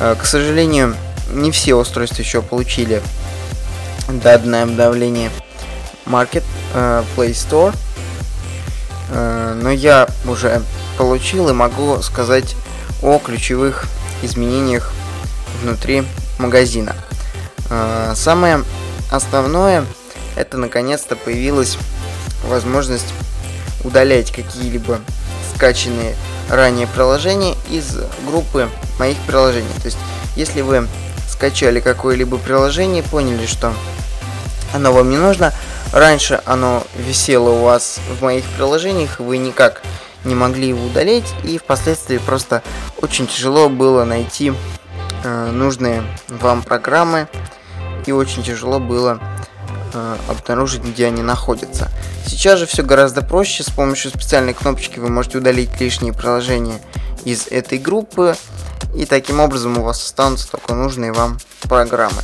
Э, 0.00 0.14
к 0.16 0.24
сожалению, 0.24 0.94
не 1.32 1.50
все 1.50 1.74
устройства 1.74 2.22
еще 2.22 2.42
получили 2.42 3.02
данное 4.08 4.62
обновление 4.62 5.30
Market 6.06 6.44
э, 6.74 7.02
Play 7.16 7.30
Store. 7.30 7.74
Э, 9.10 9.58
но 9.60 9.70
я 9.70 10.08
уже 10.24 10.62
получил 10.96 11.48
и 11.48 11.52
могу 11.52 12.00
сказать 12.02 12.54
о 13.02 13.18
ключевых 13.18 13.86
изменениях 14.22 14.92
внутри 15.62 16.04
магазина. 16.38 16.94
Самое 18.14 18.64
основное 19.10 19.84
это 20.36 20.56
наконец-то 20.56 21.16
появилась 21.16 21.78
возможность 22.44 23.12
удалять 23.84 24.30
какие-либо 24.30 25.00
скачанные 25.54 26.14
ранее 26.48 26.86
приложение 26.86 27.56
из 27.70 27.96
группы 28.26 28.68
моих 28.98 29.18
приложений. 29.26 29.68
То 29.82 29.86
есть, 29.86 29.98
если 30.36 30.60
вы 30.60 30.88
скачали 31.28 31.80
какое-либо 31.80 32.38
приложение, 32.38 33.02
поняли, 33.02 33.46
что 33.46 33.72
оно 34.72 34.92
вам 34.92 35.10
не 35.10 35.16
нужно, 35.16 35.52
раньше 35.92 36.40
оно 36.46 36.84
висело 36.96 37.50
у 37.50 37.64
вас 37.64 38.00
в 38.18 38.22
моих 38.22 38.44
приложениях, 38.56 39.18
вы 39.20 39.38
никак 39.38 39.82
не 40.24 40.34
могли 40.34 40.68
его 40.68 40.84
удалить, 40.86 41.32
и 41.44 41.58
впоследствии 41.58 42.18
просто 42.18 42.62
очень 43.00 43.26
тяжело 43.26 43.68
было 43.68 44.04
найти 44.04 44.52
э, 45.24 45.50
нужные 45.50 46.02
вам 46.28 46.62
программы, 46.62 47.28
и 48.06 48.12
очень 48.12 48.42
тяжело 48.42 48.80
было 48.80 49.20
э, 49.92 50.16
обнаружить, 50.28 50.82
где 50.82 51.06
они 51.06 51.22
находятся. 51.22 51.88
Сейчас 52.26 52.58
же 52.58 52.66
все 52.66 52.82
гораздо 52.82 53.22
проще. 53.22 53.62
С 53.62 53.70
помощью 53.70 54.10
специальной 54.10 54.54
кнопочки 54.54 54.98
вы 54.98 55.08
можете 55.08 55.38
удалить 55.38 55.80
лишние 55.80 56.12
приложения 56.12 56.80
из 57.24 57.46
этой 57.48 57.78
группы. 57.78 58.36
И 58.94 59.06
таким 59.06 59.40
образом 59.40 59.78
у 59.78 59.82
вас 59.82 60.02
останутся 60.02 60.50
только 60.50 60.74
нужные 60.74 61.12
вам 61.12 61.38
программы. 61.62 62.22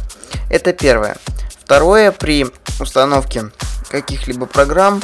Это 0.50 0.72
первое. 0.72 1.16
Второе, 1.62 2.12
при 2.12 2.46
установке 2.80 3.50
каких-либо 3.88 4.46
программ, 4.46 5.00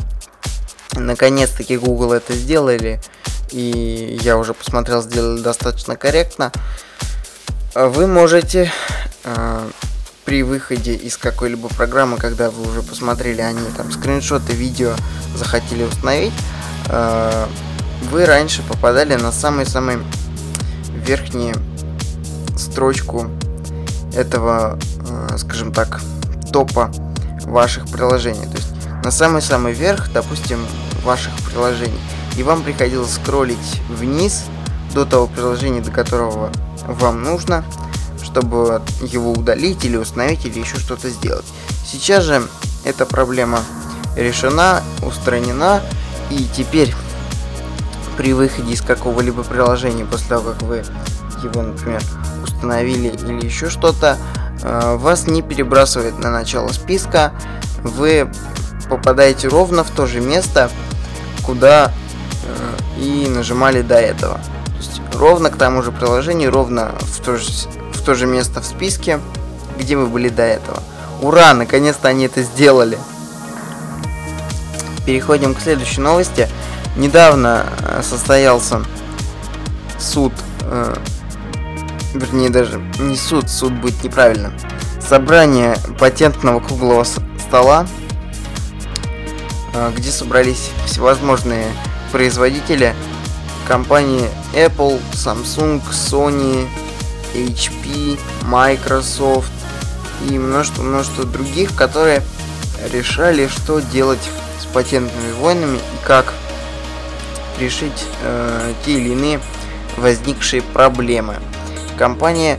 наконец-таки 0.95 1.77
Google 1.77 2.13
это 2.13 2.35
сделали, 2.35 3.01
и 3.51 4.19
я 4.23 4.37
уже 4.37 4.55
посмотрел, 4.55 5.03
сделали 5.03 5.41
достаточно 5.41 5.97
корректно, 5.97 6.53
вы 7.75 8.07
можете 8.07 8.73
э, 9.25 9.71
при 10.25 10.43
выходе 10.43 10.95
из 10.95 11.17
какой-либо 11.17 11.69
программы, 11.69 12.17
когда 12.17 12.51
вы 12.51 12.69
уже 12.69 12.83
посмотрели, 12.83 13.41
они 13.41 13.61
там 13.77 13.93
скриншоты, 13.93 14.53
видео 14.53 14.95
захотели 15.37 15.85
установить, 15.85 16.33
э, 16.89 17.47
вы 18.11 18.25
раньше 18.27 18.63
попадали 18.63 19.15
на 19.15 19.33
самый-самый 19.33 19.99
верхнюю 21.05 21.57
строчку 22.57 23.31
этого, 24.15 24.79
э, 25.09 25.37
скажем 25.39 25.73
так, 25.73 26.01
топа 26.53 26.91
ваших 27.45 27.87
приложений. 27.89 28.47
То 28.51 28.57
есть 28.57 28.69
на 29.05 29.11
самый-самый 29.11 29.73
верх, 29.73 30.13
допустим, 30.13 30.67
ваших 31.05 31.33
приложений. 31.49 32.01
И 32.37 32.43
вам 32.43 32.63
приходилось 32.63 33.15
скроллить 33.15 33.81
вниз 33.89 34.45
до 34.95 35.05
того 35.05 35.27
приложения, 35.27 35.81
до 35.81 35.91
которого 35.91 36.51
вам 36.87 37.23
нужно, 37.23 37.65
чтобы 38.23 38.83
его 39.03 39.33
удалить 39.33 39.85
или 39.85 39.97
установить 39.97 40.45
или 40.47 40.61
еще 40.61 40.79
что-то 40.79 41.11
сделать. 41.11 41.45
Сейчас 41.85 42.25
же 42.25 42.43
эта 42.85 43.07
проблема 43.07 43.61
решена, 44.17 44.83
устранена, 45.03 45.83
и 46.31 46.47
теперь 46.57 46.95
при 48.17 48.33
выходе 48.33 48.73
из 48.73 48.83
какого-либо 48.83 49.43
приложения 49.43 50.05
после 50.05 50.29
того, 50.29 50.53
как 50.53 50.63
вы 50.63 50.85
его, 51.43 51.63
например, 51.63 52.03
установили 52.43 53.09
или 53.09 53.45
еще 53.45 53.71
что-то, 53.71 54.19
э, 54.63 54.97
вас 54.97 55.27
не 55.27 55.43
перебрасывает 55.43 56.19
на 56.19 56.31
начало 56.31 56.69
списка, 56.69 57.33
вы 57.83 58.31
попадаете 58.91 59.49
ровно 59.49 59.85
в 59.85 59.91
то 59.91 60.07
же 60.07 60.21
место, 60.21 60.71
куда 61.43 61.93
э, 62.45 63.01
и 63.01 63.29
нажимали 63.29 63.81
до 63.81 63.95
этого. 63.95 64.35
То 64.35 64.77
есть 64.79 65.01
ровно 65.15 65.51
к 65.51 65.57
тому 65.57 65.83
же 65.83 65.93
приложению, 65.93 66.51
ровно 66.51 66.93
в 67.01 67.21
то 67.25 67.37
же, 67.37 67.51
в 67.93 68.03
то 68.03 68.15
же 68.15 68.27
место 68.27 68.61
в 68.61 68.67
списке, 68.67 69.21
где 69.79 69.97
вы 69.97 70.07
были 70.07 70.29
до 70.29 70.43
этого. 70.43 70.83
Ура, 71.23 71.55
наконец-то 71.55 72.09
они 72.09 72.27
это 72.27 72.43
сделали. 72.43 72.99
Переходим 75.07 75.55
к 75.55 75.61
следующей 75.61 76.01
новости. 76.01 76.49
Недавно 76.97 77.67
э, 77.83 78.03
состоялся 78.03 78.83
суд, 79.99 80.33
э, 80.63 80.97
вернее 82.15 82.51
даже 82.51 82.83
не 82.99 83.17
суд, 83.17 83.49
суд 83.49 83.73
будет 83.73 84.03
неправильно, 84.03 84.53
собрание 85.01 85.77
патентного 85.99 86.61
круглого 86.61 87.05
стола, 87.39 87.87
где 89.97 90.11
собрались 90.11 90.71
всевозможные 90.87 91.67
производители 92.13 92.95
компании 93.67 94.29
Apple, 94.55 95.01
Samsung, 95.13 95.81
Sony, 95.91 96.69
HP, 97.35 98.19
Microsoft 98.47 99.53
и 100.29 100.39
множество-множество 100.39 101.25
других, 101.25 101.75
которые 101.77 102.23
решали, 102.93 103.47
что 103.47 103.81
делать 103.81 104.29
с 104.61 104.67
патентными 104.67 105.33
войнами 105.33 105.77
и 105.77 106.07
как 106.07 106.33
решить 107.59 108.05
э, 108.23 108.73
те 108.85 108.93
или 108.93 109.11
иные 109.11 109.41
возникшие 109.97 110.63
проблемы. 110.63 111.37
Компания 111.97 112.59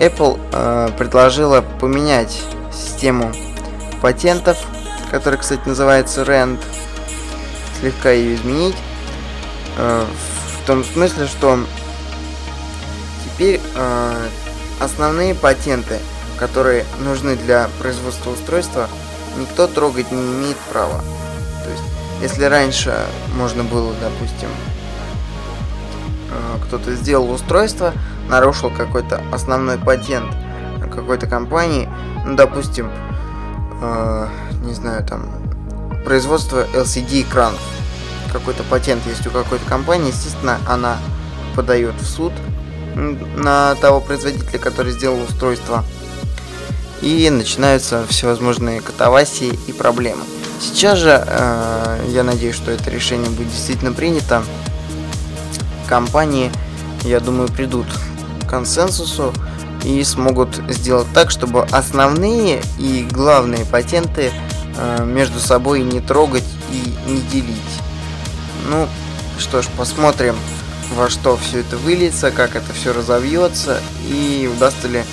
Apple 0.00 0.40
э, 0.52 0.90
предложила 0.96 1.60
поменять 1.60 2.40
систему 2.72 3.32
патентов, 4.00 4.58
которая, 5.10 5.40
кстати, 5.40 5.60
называется 5.66 6.22
RAND, 6.22 6.58
слегка 7.80 8.10
ее 8.10 8.36
изменить, 8.36 8.76
э, 9.76 10.04
в 10.62 10.66
том 10.66 10.84
смысле, 10.84 11.26
что 11.26 11.58
теперь 13.24 13.60
э, 13.74 14.28
основные 14.80 15.34
патенты, 15.34 15.98
которые 16.38 16.84
нужны 17.00 17.36
для 17.36 17.68
производства 17.78 18.30
устройства, 18.30 18.88
никто 19.38 19.66
трогать 19.66 20.10
не 20.12 20.20
имеет 20.20 20.56
права. 20.72 21.00
То 21.64 21.70
есть, 21.70 21.82
если 22.20 22.44
раньше 22.44 22.94
можно 23.34 23.64
было, 23.64 23.92
допустим, 24.00 24.48
э, 26.30 26.66
кто-то 26.66 26.94
сделал 26.94 27.30
устройство, 27.30 27.92
нарушил 28.28 28.70
какой-то 28.70 29.22
основной 29.32 29.78
патент 29.78 30.34
какой-то 30.98 31.26
компании, 31.26 31.88
ну, 32.26 32.34
допустим, 32.34 32.90
э, 33.80 34.28
не 34.62 34.74
знаю, 34.74 35.04
там, 35.04 35.30
производство 36.04 36.66
LCD 36.74 37.22
экранов. 37.22 37.60
Какой-то 38.32 38.62
патент 38.64 39.06
есть 39.06 39.26
у 39.26 39.30
какой-то 39.30 39.64
компании, 39.66 40.08
естественно, 40.08 40.58
она 40.68 40.98
подает 41.56 41.94
в 42.00 42.06
суд 42.06 42.32
на 42.94 43.74
того 43.76 44.00
производителя, 44.00 44.58
который 44.58 44.92
сделал 44.92 45.22
устройство. 45.22 45.84
И 47.00 47.30
начинаются 47.30 48.04
всевозможные 48.08 48.80
катавасии 48.80 49.58
и 49.66 49.72
проблемы. 49.72 50.24
Сейчас 50.60 50.98
же, 50.98 51.24
э, 51.24 52.06
я 52.08 52.24
надеюсь, 52.24 52.56
что 52.56 52.72
это 52.72 52.90
решение 52.90 53.30
будет 53.30 53.48
действительно 53.48 53.92
принято. 53.92 54.42
Компании, 55.86 56.50
я 57.04 57.20
думаю, 57.20 57.48
придут 57.48 57.86
к 58.42 58.50
консенсусу 58.50 59.32
и 59.84 60.02
смогут 60.04 60.60
сделать 60.68 61.06
так, 61.14 61.30
чтобы 61.30 61.64
основные 61.70 62.62
и 62.78 63.06
главные 63.10 63.64
патенты 63.64 64.32
э, 64.76 65.04
между 65.04 65.38
собой 65.38 65.82
не 65.82 66.00
трогать 66.00 66.44
и 66.70 67.10
не 67.10 67.20
делить. 67.22 67.56
Ну, 68.68 68.88
что 69.38 69.62
ж, 69.62 69.66
посмотрим, 69.76 70.36
во 70.94 71.08
что 71.08 71.36
все 71.36 71.60
это 71.60 71.76
выльется, 71.76 72.30
как 72.30 72.56
это 72.56 72.72
все 72.72 72.92
разовьется 72.92 73.80
и 74.08 74.50
удастся 74.52 74.88
ли 74.88 75.04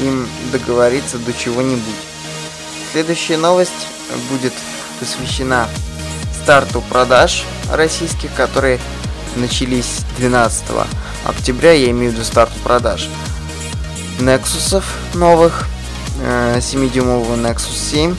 им 0.00 0.26
договориться 0.52 1.18
до 1.18 1.32
чего-нибудь. 1.32 1.82
Следующая 2.92 3.36
новость 3.36 3.86
будет 4.30 4.52
посвящена 5.00 5.68
старту 6.42 6.80
продаж 6.88 7.44
российских, 7.72 8.32
которые 8.34 8.78
начались 9.34 10.00
12 10.18 10.64
октября, 11.24 11.72
я 11.72 11.90
имею 11.90 12.12
в 12.12 12.14
виду 12.14 12.24
старт 12.24 12.52
продаж 12.62 13.08
Nexusов 14.18 14.84
новых, 15.14 15.66
7-дюймового 16.22 17.36
э, 17.36 17.42
Nexus 17.42 17.90
7. 17.90 18.16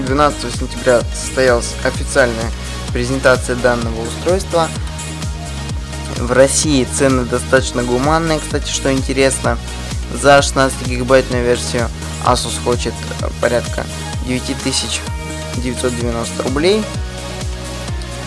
12 0.00 0.54
сентября 0.54 1.02
состоялась 1.14 1.74
официальная 1.84 2.50
презентация 2.92 3.56
данного 3.56 4.02
устройства. 4.02 4.68
В 6.16 6.32
России 6.32 6.84
цены 6.84 7.24
достаточно 7.24 7.82
гуманные, 7.82 8.40
кстати, 8.40 8.70
что 8.70 8.92
интересно. 8.92 9.56
За 10.12 10.42
16 10.42 10.86
гигабайтную 10.86 11.42
версию 11.44 11.88
Asus 12.24 12.62
хочет 12.62 12.92
порядка 13.40 13.86
9990 14.26 16.42
рублей. 16.42 16.84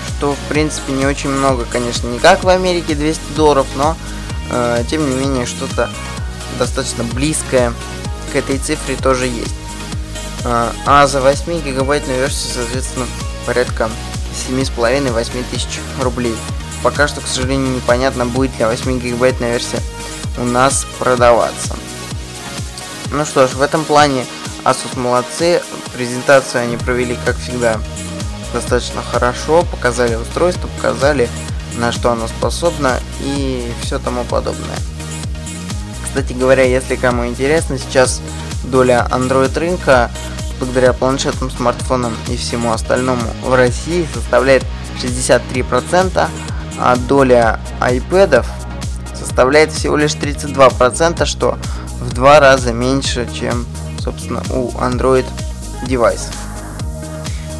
Что, 0.08 0.34
в 0.34 0.40
принципе, 0.50 0.94
не 0.94 1.06
очень 1.06 1.30
много, 1.30 1.66
конечно, 1.66 2.08
не 2.08 2.18
как 2.20 2.44
в 2.44 2.50
Америке 2.50 2.96
200 2.96 3.34
долларов, 3.36 3.68
но, 3.76 3.96
э, 4.50 4.84
тем 4.90 5.10
не 5.10 5.16
менее, 5.16 5.46
что-то 5.46 5.90
достаточно 6.60 7.04
близкое 7.04 7.74
к 8.32 8.36
этой 8.36 8.58
цифре 8.58 8.96
тоже 8.96 9.28
есть. 9.28 9.56
Э, 10.44 10.72
а 10.86 11.08
за 11.08 11.22
8 11.22 11.62
гигабайтную 11.62 12.20
версию, 12.20 12.54
соответственно, 12.54 13.06
порядка 13.46 13.90
7,5-8 14.50 15.44
тысяч 15.52 15.80
рублей. 16.00 16.36
Пока 16.84 17.08
что, 17.08 17.22
к 17.22 17.28
сожалению, 17.28 17.76
непонятно, 17.76 18.26
будет 18.26 18.58
ли 18.60 18.66
8 18.66 19.00
гигабайтная 19.00 19.52
версия 19.52 19.82
у 20.38 20.44
нас 20.44 20.86
продаваться. 21.00 21.76
Ну 23.12 23.26
что 23.26 23.48
ж, 23.48 23.54
в 23.54 23.62
этом 23.62 23.84
плане 23.86 24.26
Asus 24.64 25.00
молодцы, 25.00 25.62
презентацию 25.94 26.64
они 26.64 26.78
провели, 26.78 27.18
как 27.26 27.38
всегда, 27.38 27.80
достаточно 28.54 29.02
хорошо, 29.02 29.64
показали 29.64 30.16
устройство, 30.16 30.68
показали, 30.68 31.30
на 31.78 31.92
что 31.92 32.12
оно 32.12 32.28
способно 32.28 33.00
и 33.22 33.72
все 33.82 34.00
тому 34.00 34.24
подобное. 34.24 34.78
Кстати 36.04 36.34
говоря, 36.34 36.64
если 36.64 36.96
кому 36.96 37.28
интересно, 37.28 37.78
сейчас 37.78 38.22
доля 38.64 39.08
Android 39.12 39.58
рынка 39.58 40.10
благодаря 40.60 40.94
планшетным 40.94 41.52
смартфонам 41.52 42.14
и 42.28 42.36
всему 42.36 42.72
остальному 42.72 43.22
в 43.44 43.54
России 43.54 44.08
составляет 44.14 44.64
63%, 45.02 46.28
а 46.80 46.96
доля 46.96 47.60
iPad 47.80 48.46
составляет 49.14 49.72
всего 49.72 49.96
лишь 49.98 50.16
32%, 50.16 51.26
что 51.26 51.58
в 52.00 52.14
два 52.14 52.40
раза 52.40 52.74
меньше, 52.74 53.28
чем 53.34 53.66
собственно, 54.08 54.42
у 54.52 54.70
Android 54.80 55.26
девайсов. 55.86 56.34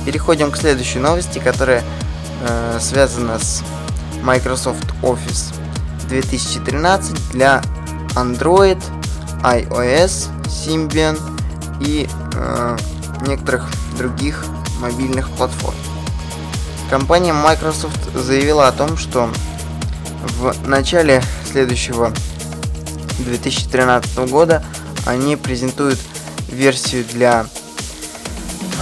Переходим 0.06 0.50
к 0.50 0.56
следующей 0.56 1.00
новости, 1.00 1.40
которая 1.40 1.84
э, 2.42 2.78
связана 2.80 3.38
с 3.38 3.64
Microsoft 4.28 4.86
Office 5.04 5.54
2013 6.10 7.32
для 7.32 7.62
Android, 8.16 8.78
iOS, 9.42 10.28
Symbian 10.48 11.18
и 11.80 12.10
э, 12.36 12.78
некоторых 13.26 13.70
других 13.98 14.44
мобильных 14.82 15.30
платформ. 15.30 15.76
Компания 16.90 17.32
Microsoft 17.32 18.00
заявила 18.14 18.68
о 18.68 18.74
том, 18.74 18.98
что 18.98 19.30
в 20.40 20.68
начале 20.68 21.24
следующего 21.50 22.12
2013 23.20 24.30
года 24.30 24.62
они 25.06 25.38
презентуют 25.38 26.00
версию 26.50 27.06
для 27.06 27.46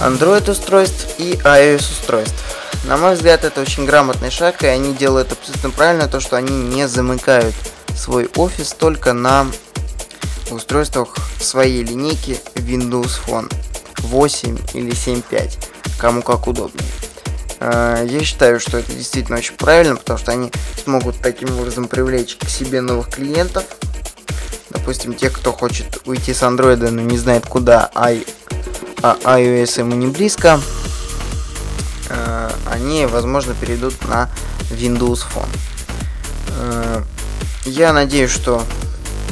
Android 0.04 0.50
устройств 0.50 1.06
и 1.18 1.34
iOS 1.44 1.92
устройств. 1.92 2.45
На 2.86 2.96
мой 2.96 3.14
взгляд, 3.14 3.44
это 3.44 3.62
очень 3.62 3.84
грамотный 3.84 4.30
шаг, 4.30 4.62
и 4.62 4.66
они 4.68 4.94
делают 4.94 5.32
абсолютно 5.32 5.70
правильно 5.70 6.06
то, 6.06 6.20
что 6.20 6.36
они 6.36 6.56
не 6.56 6.86
замыкают 6.86 7.54
свой 7.96 8.30
офис 8.36 8.76
только 8.78 9.12
на 9.12 9.48
устройствах 10.52 11.16
своей 11.40 11.82
линейки 11.82 12.38
Windows 12.54 13.18
Phone 13.26 13.52
8 13.98 14.58
или 14.74 14.92
7.5, 14.92 15.68
кому 15.98 16.22
как 16.22 16.46
удобнее. 16.46 16.88
Э, 17.58 18.06
я 18.08 18.22
считаю, 18.22 18.60
что 18.60 18.78
это 18.78 18.92
действительно 18.92 19.38
очень 19.38 19.56
правильно, 19.56 19.96
потому 19.96 20.20
что 20.20 20.30
они 20.30 20.52
смогут 20.84 21.16
таким 21.20 21.58
образом 21.58 21.88
привлечь 21.88 22.36
к 22.36 22.48
себе 22.48 22.82
новых 22.82 23.08
клиентов. 23.08 23.64
Допустим, 24.70 25.14
тех, 25.14 25.32
кто 25.32 25.52
хочет 25.52 26.02
уйти 26.04 26.32
с 26.32 26.42
Android, 26.42 26.88
но 26.88 27.02
не 27.02 27.18
знает 27.18 27.46
куда, 27.46 27.90
а, 27.96 28.12
а 29.02 29.40
iOS 29.40 29.80
ему 29.80 29.96
не 29.96 30.06
близко, 30.06 30.60
они, 32.70 33.06
возможно, 33.06 33.54
перейдут 33.54 33.94
на 34.08 34.28
Windows 34.70 35.24
Phone. 35.34 35.48
Э, 36.58 37.02
я 37.64 37.92
надеюсь, 37.92 38.30
что 38.30 38.62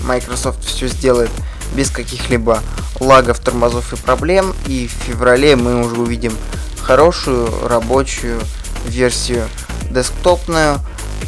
Microsoft 0.04 0.64
все 0.64 0.88
сделает 0.88 1.30
без 1.74 1.90
каких-либо 1.90 2.62
лагов, 3.00 3.40
тормозов 3.40 3.92
и 3.92 3.96
проблем, 3.96 4.54
и 4.66 4.86
в 4.86 5.04
феврале 5.04 5.56
мы 5.56 5.84
уже 5.84 5.96
увидим 5.96 6.36
хорошую 6.80 7.48
рабочую 7.66 8.40
версию 8.86 9.48
десктопную 9.90 10.80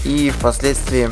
и 0.05 0.31
впоследствии 0.31 1.11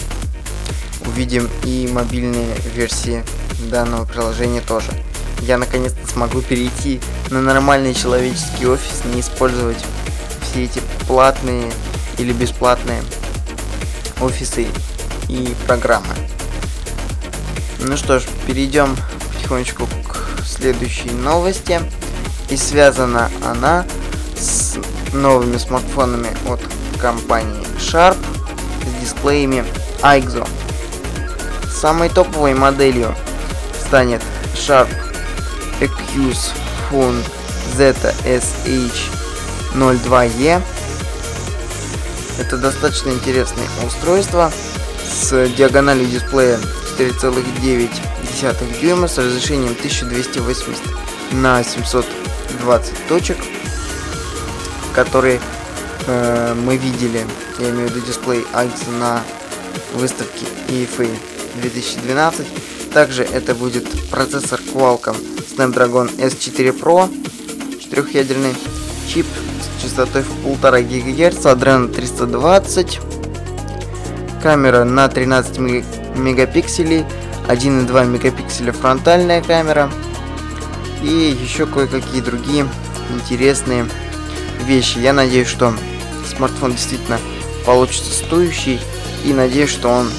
увидим 1.07 1.49
и 1.65 1.89
мобильные 1.93 2.55
версии 2.75 3.25
данного 3.71 4.05
приложения 4.05 4.61
тоже. 4.61 4.91
Я 5.41 5.59
наконец-то 5.59 6.07
смогу 6.07 6.41
перейти 6.41 7.01
на 7.31 7.41
нормальный 7.41 7.95
человеческий 7.95 8.67
офис, 8.67 9.03
не 9.13 9.21
использовать 9.21 9.85
все 10.55 10.65
эти 10.65 10.81
платные 11.09 11.73
или 12.17 12.33
бесплатные 12.33 13.03
офисы 14.21 14.69
и 15.29 15.53
программы. 15.67 16.15
Ну 17.81 17.97
что 17.97 18.21
ж, 18.21 18.25
перейдем 18.47 18.97
потихонечку 19.33 19.89
к 20.09 20.45
следующей 20.45 21.11
новости. 21.11 21.81
И 22.51 22.57
связана 22.57 23.31
она 23.45 23.85
с 24.37 24.77
новыми 25.13 25.57
смартфонами 25.57 26.29
от 26.47 26.61
компании 27.01 27.65
Sharp 27.79 28.17
с 28.87 29.03
дисплеями 29.03 29.65
IXO. 30.03 30.47
Самой 31.69 32.11
топовой 32.11 32.55
моделью 32.55 33.17
станет 33.87 34.23
Sharp 34.55 34.89
Accuse 35.81 36.53
Phone 36.91 37.25
ZSH02E. 39.75 40.63
Это 42.39 42.57
достаточно 42.57 43.11
интересное 43.11 43.67
устройство 43.87 44.53
с 45.05 45.49
диагональю 45.57 46.07
дисплея 46.07 46.59
4,9 46.99 48.81
дюйма 48.81 49.09
с 49.09 49.19
разрешением 49.19 49.73
1280 49.73 50.83
на 51.33 51.63
720 51.63 53.09
точек 53.09 53.37
который 54.95 55.41
э, 56.07 56.55
мы 56.55 56.77
видели, 56.77 57.27
я 57.59 57.71
имею 57.71 57.89
в 57.89 57.95
виду 57.95 58.07
дисплей 58.07 58.45
Альца 58.53 58.91
на 58.91 59.23
выставке 59.95 60.47
EFA 60.69 61.11
2012. 61.61 62.47
Также 62.93 63.25
это 63.25 63.55
будет 63.55 63.87
процессор 64.11 64.61
Qualcomm 64.73 65.17
Snapdragon 65.57 66.17
S4 66.17 66.79
Pro, 66.79 67.11
четырехъядерный 67.81 68.55
чип 69.09 69.27
частотой 69.85 70.23
в 70.23 70.47
1,5 70.47 70.83
ГГц, 70.83 71.45
Adreno 71.45 71.93
320, 71.93 73.01
камера 74.43 74.85
на 74.85 75.09
13 75.09 75.59
мегапикселей, 76.17 77.05
1,2 77.49 78.07
мегапикселя 78.07 78.73
фронтальная 78.73 79.43
камера 79.43 79.91
и 81.03 81.37
еще 81.39 81.67
кое-какие 81.67 82.23
другие 82.23 82.67
интересные 83.11 83.87
вещи. 84.65 84.99
Я 84.99 85.13
надеюсь, 85.13 85.49
что 85.49 85.75
смартфон 86.35 86.73
действительно 86.73 87.19
получится 87.67 88.13
стоящий 88.13 88.81
и 89.23 89.35
надеюсь, 89.35 89.71
что 89.71 89.91
он 89.91 90.11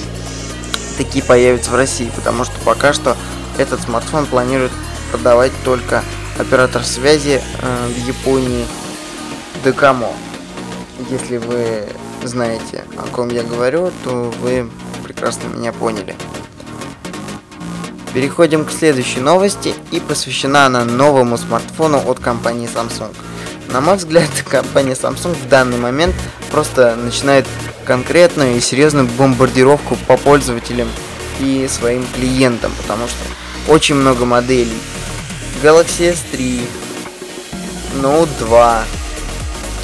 таки 0.98 1.24
появится 1.24 1.72
в 1.72 1.76
России, 1.76 2.12
потому 2.16 2.44
что 2.46 2.54
пока 2.64 2.94
что 2.94 3.18
этот 3.58 3.82
смартфон 3.82 4.28
планирует 4.28 4.72
продавать 5.12 5.52
только 5.64 6.04
оператор 6.38 6.84
связи 6.84 7.42
э, 7.62 7.88
в 7.88 8.08
Японии 8.08 8.66
Декамо. 9.66 10.14
Если 11.10 11.38
вы 11.38 11.88
знаете, 12.24 12.84
о 12.98 13.08
ком 13.08 13.30
я 13.30 13.42
говорю, 13.42 13.92
то 14.04 14.32
вы 14.40 14.70
прекрасно 15.04 15.48
меня 15.48 15.74
поняли. 15.74 16.16
Переходим 18.14 18.64
к 18.64 18.72
следующей 18.72 19.22
новости 19.22 19.74
и 19.90 20.00
посвящена 20.00 20.68
она 20.68 20.86
новому 20.86 21.36
смартфону 21.40 21.98
от 21.98 22.20
компании 22.20 22.70
Samsung. 22.70 23.12
На 23.70 23.82
мой 23.82 23.98
взгляд, 23.98 24.30
компания 24.48 24.94
Samsung 24.94 25.34
в 25.34 25.50
данный 25.50 25.78
момент 25.78 26.14
просто 26.52 26.96
начинает 26.96 27.48
конкретную 27.86 28.58
и 28.58 28.62
серьезную 28.62 29.08
бомбардировку 29.18 29.98
по 30.08 30.16
пользователям 30.16 30.90
и 31.40 31.68
своим 31.68 32.06
клиентам, 32.14 32.72
потому 32.84 33.08
что 33.08 33.74
очень 33.74 33.96
много 33.96 34.26
моделей. 34.26 34.78
Galaxy 35.64 36.14
S3, 36.14 36.62
Note 38.04 38.30
2, 38.42 38.86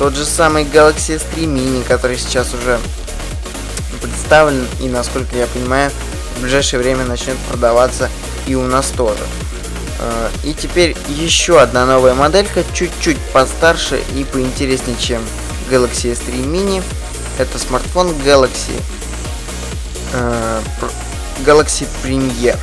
тот 0.02 0.16
же 0.16 0.26
самый 0.26 0.64
Galaxy 0.64 1.16
S3 1.16 1.46
Mini, 1.46 1.84
который 1.88 2.18
сейчас 2.18 2.56
уже 2.56 2.80
представлен 4.02 4.66
и, 4.82 4.90
насколько 4.90 5.38
я 5.38 5.46
понимаю, 5.46 5.92
в 6.38 6.42
ближайшее 6.42 6.80
время 6.80 7.06
начнет 7.06 7.38
продаваться 7.48 8.10
и 8.48 8.56
у 8.56 8.64
нас 8.64 8.88
тоже. 8.98 9.22
Э, 10.00 10.30
и 10.44 10.56
теперь 10.56 10.98
еще 11.08 11.62
одна 11.62 11.86
новая 11.86 12.16
моделька, 12.16 12.64
чуть-чуть 12.74 13.20
постарше 13.32 14.02
и 14.16 14.24
поинтереснее, 14.24 14.98
чем 14.98 15.22
Galaxy 15.70 16.12
S3 16.12 16.52
Mini. 16.52 16.82
Это 17.38 17.60
смартфон 17.60 18.10
Galaxy 18.26 18.82
э, 20.14 20.62
Galaxy 21.46 21.88
Premier. 22.04 22.58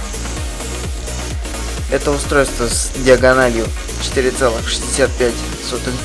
Это 1.92 2.10
устройство 2.10 2.66
с 2.66 2.90
диагональю 2.96 3.64
4,65 4.02 5.32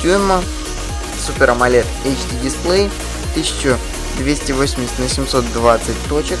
дюйма, 0.00 0.40
Super 1.26 1.50
AMOLED 1.50 1.86
HD 2.04 2.42
дисплей, 2.42 2.90
1280 3.32 4.98
на 4.98 5.08
720 5.08 5.94
точек. 6.08 6.38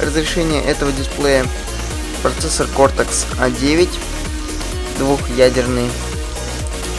Разрешение 0.00 0.62
этого 0.62 0.92
дисплея 0.92 1.44
Процессор 2.22 2.68
Cortex 2.76 3.26
A9, 3.40 3.88
двухъядерный, 4.98 5.90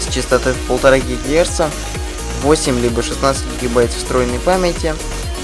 с 0.02 0.14
частотой 0.14 0.52
в 0.54 0.72
1,5 0.72 1.02
ГГц, 1.02 1.62
8 2.42 2.80
либо 2.82 3.02
16 3.02 3.44
ГБ 3.62 3.88
встроенной 3.88 4.40
памяти, 4.40 4.94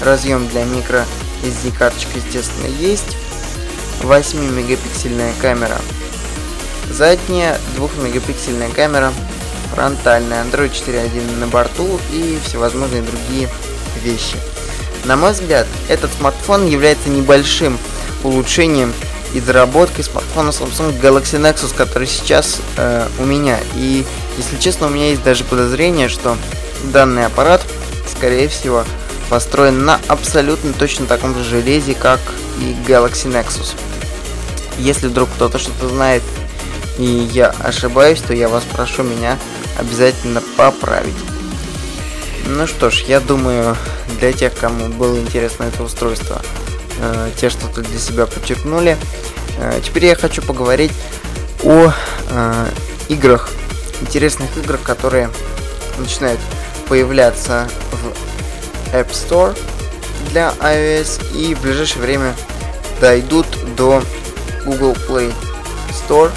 разъем 0.02 0.46
для 0.48 0.64
микро 0.64 1.06
SD 1.42 1.76
карточек 1.76 2.10
естественно 2.16 2.66
есть, 2.66 3.16
8 4.02 4.38
мегапиксельная 4.38 5.32
камера. 5.40 5.80
Задняя, 6.90 7.58
2 7.76 7.88
мегапиксельная 8.02 8.70
камера 8.70 9.14
фронтальная, 9.74 10.44
Android 10.44 10.72
4.1 10.72 11.38
на 11.38 11.46
борту 11.46 12.00
и 12.12 12.38
всевозможные 12.44 13.02
другие 13.02 13.48
вещи. 14.02 14.36
На 15.04 15.16
мой 15.16 15.32
взгляд, 15.32 15.66
этот 15.88 16.10
смартфон 16.12 16.66
является 16.66 17.08
небольшим 17.08 17.78
улучшением 18.22 18.92
и 19.32 19.40
доработкой 19.40 20.04
смартфона 20.04 20.50
Samsung 20.50 21.00
Galaxy 21.00 21.40
Nexus, 21.40 21.74
который 21.74 22.06
сейчас 22.06 22.60
э, 22.76 23.06
у 23.18 23.24
меня. 23.24 23.58
И, 23.76 24.04
если 24.36 24.56
честно, 24.58 24.88
у 24.88 24.90
меня 24.90 25.10
есть 25.10 25.22
даже 25.22 25.44
подозрение, 25.44 26.08
что 26.08 26.36
данный 26.92 27.26
аппарат, 27.26 27.64
скорее 28.10 28.48
всего, 28.48 28.84
построен 29.28 29.84
на 29.84 30.00
абсолютно 30.08 30.72
точно 30.72 31.06
таком 31.06 31.34
же 31.34 31.44
железе, 31.44 31.94
как 31.94 32.20
и 32.58 32.76
Galaxy 32.86 33.30
Nexus. 33.30 33.74
Если 34.78 35.06
вдруг 35.06 35.28
кто-то 35.30 35.58
что-то 35.58 35.88
знает 35.88 36.22
и 36.98 37.28
я 37.32 37.54
ошибаюсь, 37.60 38.20
то 38.20 38.34
я 38.34 38.48
вас 38.48 38.62
прошу 38.64 39.02
меня 39.02 39.38
обязательно 39.78 40.42
поправить. 40.56 41.14
Ну 42.46 42.66
что 42.66 42.90
ж, 42.90 43.04
я 43.06 43.20
думаю, 43.20 43.76
для 44.18 44.32
тех, 44.32 44.54
кому 44.54 44.88
было 44.88 45.18
интересно 45.18 45.64
это 45.64 45.82
устройство, 45.82 46.40
э, 46.98 47.30
те 47.36 47.50
что-то 47.50 47.82
для 47.82 47.98
себя 47.98 48.26
подчеркнули. 48.26 48.96
Э, 49.58 49.80
теперь 49.84 50.06
я 50.06 50.16
хочу 50.16 50.42
поговорить 50.42 50.92
о 51.62 51.92
э, 52.30 52.66
играх, 53.08 53.50
интересных 54.00 54.56
играх, 54.56 54.82
которые 54.82 55.30
начинают 55.98 56.40
появляться 56.88 57.68
в 57.92 58.94
App 58.94 59.10
Store 59.10 59.56
для 60.30 60.52
iOS 60.60 61.36
и 61.36 61.54
в 61.54 61.60
ближайшее 61.60 62.02
время 62.02 62.34
дойдут 63.00 63.46
до 63.76 64.02
Google 64.64 64.96
Play 65.08 65.32
Store 65.90 66.30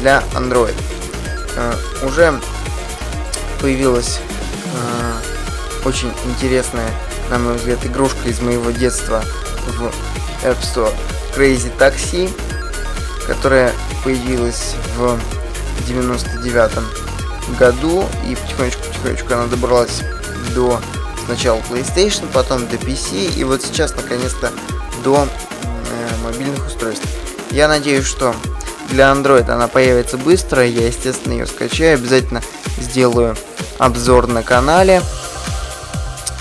для 0.00 0.22
Android. 0.34 0.74
Э, 1.56 1.74
уже 2.04 2.40
появилась 3.62 4.18
э, 4.74 5.88
очень 5.88 6.12
интересная, 6.26 6.90
на 7.30 7.38
мой 7.38 7.54
взгляд, 7.54 7.78
игрушка 7.86 8.28
из 8.28 8.40
моего 8.40 8.72
детства 8.72 9.24
в 9.78 9.84
App 10.44 10.60
Store 10.60 10.92
Crazy 11.36 11.70
Taxi, 11.78 12.28
которая 13.26 13.72
появилась 14.04 14.74
в 14.96 15.16
99 15.86 16.70
году 17.58 18.04
и 18.28 18.34
потихонечку-потихонечку 18.34 19.32
она 19.32 19.46
добралась 19.46 20.02
до 20.54 20.80
сначала 21.24 21.60
PlayStation, 21.70 22.26
потом 22.32 22.66
до 22.66 22.76
PC 22.76 23.32
и 23.36 23.44
вот 23.44 23.62
сейчас 23.62 23.94
наконец-то 23.94 24.50
до 25.04 25.28
э, 25.62 26.24
мобильных 26.24 26.66
устройств. 26.66 27.06
Я 27.52 27.68
надеюсь, 27.68 28.06
что 28.06 28.34
для 28.90 29.12
Android 29.12 29.48
она 29.48 29.68
появится 29.68 30.18
быстро, 30.18 30.66
я 30.66 30.88
естественно 30.88 31.32
ее 31.32 31.46
скачаю, 31.46 31.94
обязательно 31.94 32.42
сделаю 32.78 33.36
обзор 33.78 34.26
на 34.26 34.42
канале. 34.42 35.02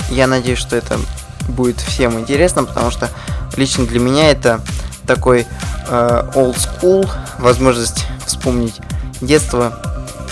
Я 0.09 0.27
надеюсь, 0.27 0.59
что 0.59 0.75
это 0.75 0.99
будет 1.47 1.79
всем 1.79 2.19
интересно, 2.19 2.63
потому 2.63 2.91
что 2.91 3.09
лично 3.55 3.85
для 3.85 3.99
меня 3.99 4.31
это 4.31 4.61
такой 5.07 5.45
э, 5.87 6.29
old 6.35 6.57
school, 6.57 7.09
возможность 7.39 8.05
вспомнить 8.25 8.79
детство 9.21 9.73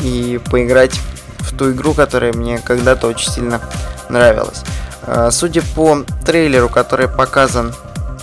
и 0.01 0.39
поиграть 0.49 0.99
в 1.39 1.55
ту 1.57 1.71
игру, 1.71 1.93
которая 1.93 2.33
мне 2.33 2.59
когда-то 2.59 3.07
очень 3.07 3.31
сильно 3.31 3.61
нравилась. 4.09 4.63
Э, 5.03 5.29
судя 5.31 5.61
по 5.75 6.03
трейлеру, 6.25 6.69
который 6.69 7.07
показан 7.07 7.73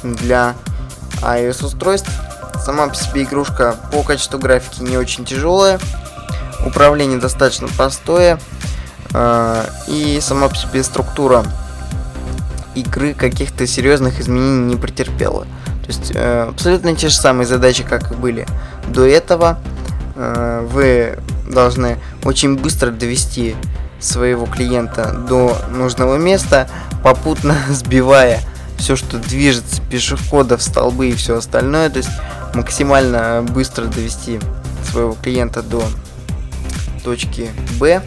для 0.02 0.54
iOS 1.22 1.64
устройств, 1.64 2.10
сама 2.64 2.88
по 2.88 2.94
себе 2.94 3.24
игрушка 3.24 3.76
по 3.92 4.02
качеству 4.02 4.38
графики 4.38 4.82
не 4.82 4.96
очень 4.96 5.24
тяжелая, 5.24 5.78
управление 6.66 7.18
достаточно 7.18 7.68
простое, 7.68 8.38
э, 9.12 9.64
и 9.88 10.18
сама 10.20 10.48
по 10.48 10.56
себе 10.56 10.82
структура 10.82 11.44
игры 12.74 13.14
каких-то 13.14 13.66
серьезных 13.66 14.20
изменений 14.20 14.74
не 14.74 14.76
претерпела. 14.76 15.46
То 15.82 15.88
есть 15.88 16.12
э, 16.14 16.48
абсолютно 16.50 16.94
те 16.94 17.08
же 17.08 17.14
самые 17.14 17.46
задачи, 17.46 17.84
как 17.84 18.12
и 18.12 18.14
были 18.14 18.46
до 18.88 19.06
этого. 19.06 19.58
Э, 20.16 20.66
вы 20.70 21.18
должны 21.48 21.98
очень 22.24 22.56
быстро 22.56 22.90
довести 22.90 23.54
своего 24.00 24.46
клиента 24.46 25.12
до 25.12 25.56
нужного 25.70 26.16
места, 26.16 26.68
попутно 27.02 27.56
сбивая 27.70 28.40
все, 28.78 28.96
что 28.96 29.18
движется, 29.18 29.80
пешеходов, 29.90 30.62
столбы 30.62 31.08
и 31.08 31.14
все 31.14 31.38
остальное. 31.38 31.88
То 31.88 31.98
есть 31.98 32.10
максимально 32.54 33.44
быстро 33.48 33.84
довести 33.84 34.40
своего 34.90 35.16
клиента 35.22 35.62
до 35.62 35.82
точки 37.06 37.52
Б. 37.78 38.02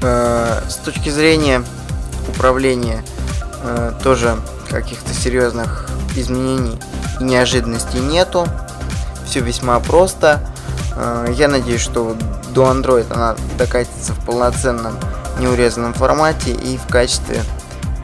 Э, 0.00 0.62
с 0.66 0.76
точки 0.76 1.10
зрения 1.10 1.62
управления 2.28 3.04
э, 3.62 3.92
тоже 4.02 4.38
каких-то 4.70 5.12
серьезных 5.12 5.86
изменений 6.16 6.78
и 7.20 7.24
неожиданностей 7.24 8.00
нету. 8.00 8.48
Все 9.26 9.40
весьма 9.40 9.78
просто. 9.80 10.50
Э, 10.96 11.26
я 11.36 11.48
надеюсь, 11.48 11.82
что 11.82 12.16
до 12.54 12.72
Android 12.72 13.12
она 13.12 13.36
докатится 13.58 14.14
в 14.14 14.24
полноценном 14.24 14.98
неурезанном 15.38 15.92
формате 15.92 16.52
и 16.52 16.78
в 16.78 16.86
качестве 16.86 17.42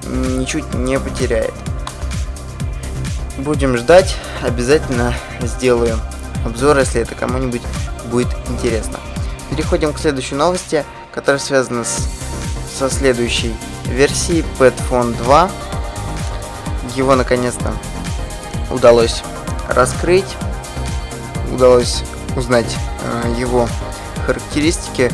ничуть 0.05 0.75
не 0.75 1.01
потеряет. 1.01 1.55
Будем 3.39 3.79
ждать, 3.79 4.15
обязательно 4.43 5.15
сделаю 5.41 5.99
обзор, 6.45 6.79
если 6.79 7.01
это 7.01 7.15
кому-нибудь 7.15 7.63
будет 8.11 8.29
интересно. 8.49 8.99
Переходим 9.51 9.93
к 9.93 9.99
следующей 9.99 10.35
новости, 10.35 10.85
которая 11.13 11.41
связана 11.41 11.85
с, 11.85 12.09
со 12.79 12.91
следующей 12.91 13.55
версией 13.87 14.45
Petphone 14.59 15.17
2. 15.17 15.51
Его 16.97 17.15
наконец-то 17.15 17.73
удалось 18.71 19.23
раскрыть, 19.69 20.37
удалось 21.53 22.03
узнать 22.37 22.77
э, 23.05 23.35
его 23.39 23.69
характеристики. 24.27 25.11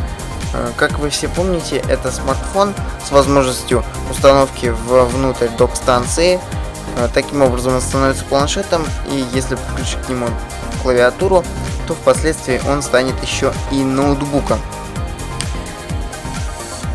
Э, 0.52 0.70
как 0.76 0.98
вы 0.98 1.10
все 1.10 1.28
помните, 1.28 1.82
это 1.88 2.10
смартфон 2.10 2.74
с 3.06 3.10
возможностью 3.10 3.84
установки 4.10 4.74
внутрь 4.86 5.48
док-станции. 5.58 6.40
Э, 6.96 7.08
таким 7.12 7.42
образом 7.42 7.74
он 7.74 7.80
становится 7.80 8.24
планшетом, 8.24 8.84
и 9.10 9.24
если 9.32 9.56
подключить 9.56 10.02
к 10.06 10.08
нему 10.08 10.28
клавиатуру, 10.82 11.44
то 11.86 11.94
впоследствии 11.94 12.60
он 12.68 12.82
станет 12.82 13.20
еще 13.22 13.52
и 13.70 13.82
ноутбуком. 13.82 14.58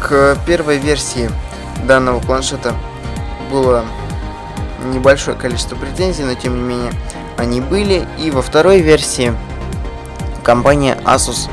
К 0.01 0.37
первой 0.45 0.77
версии 0.77 1.29
данного 1.85 2.19
планшета 2.19 2.73
было 3.51 3.85
небольшое 4.85 5.37
количество 5.37 5.75
претензий, 5.75 6.23
но 6.23 6.33
тем 6.33 6.55
не 6.55 6.61
менее 6.61 6.91
они 7.37 7.61
были. 7.61 8.07
И 8.19 8.31
во 8.31 8.41
второй 8.41 8.81
версии 8.81 9.33
компания 10.43 10.97
Asus 11.05 11.49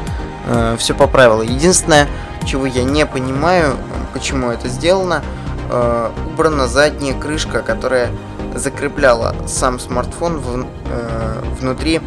э, 0.46 0.76
все 0.78 0.94
поправила. 0.94 1.42
Единственное, 1.42 2.08
чего 2.44 2.66
я 2.66 2.84
не 2.84 3.06
понимаю, 3.06 3.76
почему 4.12 4.50
это 4.50 4.68
сделано, 4.68 5.22
э, 5.70 6.10
убрана 6.32 6.66
задняя 6.66 7.18
крышка, 7.18 7.62
которая 7.62 8.10
закрепляла 8.54 9.34
сам 9.46 9.78
смартфон 9.78 10.38
в, 10.38 10.66
э, 10.86 11.42
внутри 11.60 12.00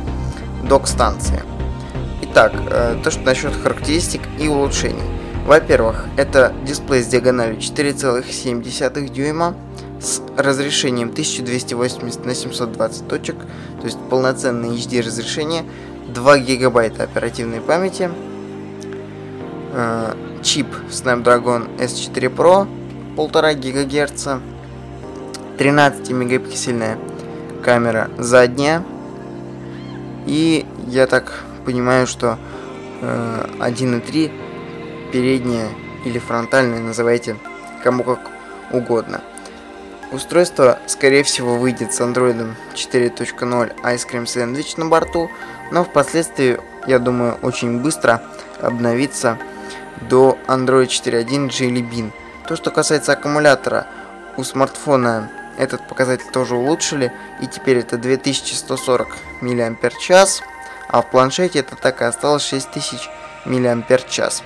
док-станции. 0.67 1.41
Итак, 2.21 2.53
э, 2.69 2.97
то, 3.03 3.11
что 3.11 3.21
насчет 3.21 3.53
характеристик 3.53 4.21
и 4.39 4.47
улучшений. 4.47 5.03
Во-первых, 5.45 6.05
это 6.17 6.53
дисплей 6.65 7.03
с 7.03 7.07
диагональю 7.07 7.57
4,7 7.57 9.09
дюйма 9.09 9.55
с 9.99 10.21
разрешением 10.37 11.09
1280 11.09 12.25
на 12.25 12.35
720 12.35 13.07
точек, 13.07 13.35
то 13.79 13.85
есть 13.85 13.97
полноценное 14.09 14.69
HD 14.69 15.01
разрешение, 15.01 15.63
2 16.13 16.37
гигабайта 16.39 17.03
оперативной 17.03 17.59
памяти, 17.59 18.11
э, 19.73 20.13
чип 20.43 20.67
Snapdragon 20.89 21.75
S4 21.77 22.35
Pro 22.35 22.67
1,5 23.17 23.71
ГГц, 23.71 24.27
13 25.57 26.11
мегапиксельная 26.11 26.97
камера 27.63 28.09
задняя, 28.17 28.83
и 30.25 30.65
я 30.87 31.07
так 31.07 31.43
понимаю, 31.65 32.07
что 32.07 32.37
э, 33.01 33.45
1.3 33.59 34.31
передняя 35.11 35.69
или 36.05 36.19
фронтальная, 36.19 36.79
называйте 36.79 37.35
кому 37.83 38.03
как 38.03 38.19
угодно. 38.71 39.21
Устройство, 40.11 40.79
скорее 40.87 41.23
всего, 41.23 41.57
выйдет 41.57 41.93
с 41.93 42.01
Android 42.01 42.55
4.0 42.73 43.81
Ice 43.83 44.07
Cream 44.09 44.23
Sandwich 44.23 44.73
на 44.77 44.87
борту, 44.87 45.31
но 45.71 45.83
впоследствии, 45.83 46.59
я 46.85 46.99
думаю, 46.99 47.37
очень 47.41 47.79
быстро 47.79 48.21
обновится 48.61 49.37
до 50.09 50.37
Android 50.47 50.87
4.1 50.87 51.47
Jelly 51.47 51.89
Bean. 51.89 52.11
То, 52.47 52.55
что 52.55 52.71
касается 52.71 53.13
аккумулятора, 53.13 53.87
у 54.35 54.43
смартфона 54.43 55.29
этот 55.61 55.87
показатель 55.87 56.25
тоже 56.33 56.55
улучшили, 56.55 57.13
и 57.39 57.45
теперь 57.45 57.77
это 57.77 57.99
2140 57.99 59.07
мАч, 59.41 60.41
а 60.89 61.01
в 61.03 61.11
планшете 61.11 61.59
это 61.59 61.75
так 61.75 62.01
и 62.01 62.05
осталось 62.05 62.43
6000 62.43 63.09
мАч. 63.45 64.41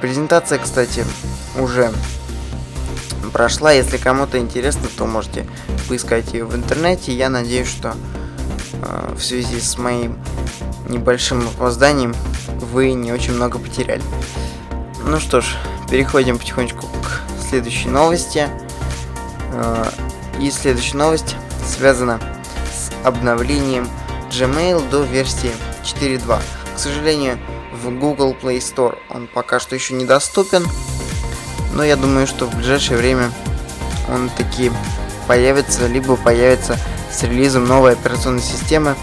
Презентация, 0.00 0.60
кстати, 0.60 1.04
уже 1.58 1.90
прошла. 3.32 3.72
Если 3.72 3.96
кому-то 3.96 4.38
интересно, 4.38 4.88
то 4.96 5.04
можете 5.04 5.44
поискать 5.88 6.32
ее 6.32 6.44
в 6.44 6.54
интернете. 6.54 7.12
Я 7.12 7.28
надеюсь, 7.28 7.66
что 7.68 7.96
э, 8.74 9.14
в 9.16 9.20
связи 9.20 9.58
с 9.58 9.78
моим 9.78 10.16
небольшим 10.88 11.40
опозданием 11.48 12.14
вы 12.60 12.92
не 12.92 13.12
очень 13.12 13.32
много 13.32 13.58
потеряли. 13.58 14.02
Ну 15.04 15.18
что 15.18 15.40
ж, 15.40 15.56
переходим 15.90 16.38
потихонечку 16.38 16.86
к 16.86 17.42
следующей 17.48 17.88
новости. 17.88 18.48
Э, 19.58 19.90
и 20.40 20.50
следующая 20.50 20.96
новость 20.96 21.36
связана 21.66 22.20
с 22.72 22.90
обновлением 23.04 23.88
Gmail 24.30 24.88
до 24.88 25.02
версии 25.02 25.50
4.2. 25.82 26.40
К 26.76 26.78
сожалению, 26.78 27.38
в 27.82 27.90
Google 27.98 28.36
Play 28.40 28.58
Store 28.58 28.96
он 29.10 29.26
пока 29.26 29.58
что 29.58 29.74
еще 29.74 29.94
недоступен, 29.94 30.64
но 31.74 31.84
я 31.84 31.96
думаю, 31.96 32.26
что 32.26 32.46
в 32.46 32.54
ближайшее 32.54 32.98
время 32.98 33.30
он 34.08 34.30
таки 34.30 34.70
появится, 35.26 35.86
либо 35.86 36.16
появится 36.16 36.78
с 37.10 37.22
релизом 37.24 37.66
новой 37.66 37.92
операционной 37.92 38.42
системы. 38.42 38.94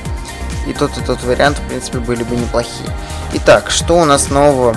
И 0.67 0.73
тот 0.73 0.97
и 0.97 1.01
тот 1.01 1.21
вариант, 1.23 1.59
в 1.59 1.67
принципе, 1.67 1.99
были 1.99 2.23
бы 2.23 2.35
неплохие. 2.35 2.89
Итак, 3.33 3.69
что 3.69 3.99
у 3.99 4.05
нас 4.05 4.29
нового 4.29 4.75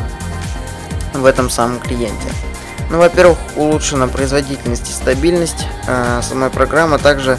в 1.15 1.25
этом 1.25 1.49
самом 1.49 1.81
клиенте. 1.81 2.29
Ну, 2.91 2.99
во-первых, 2.99 3.39
улучшена 3.57 4.07
производительность 4.07 4.89
и 4.89 4.93
стабильность 4.93 5.67
э, 5.87 6.21
самой 6.23 6.49
программы, 6.49 6.99
также 6.99 7.39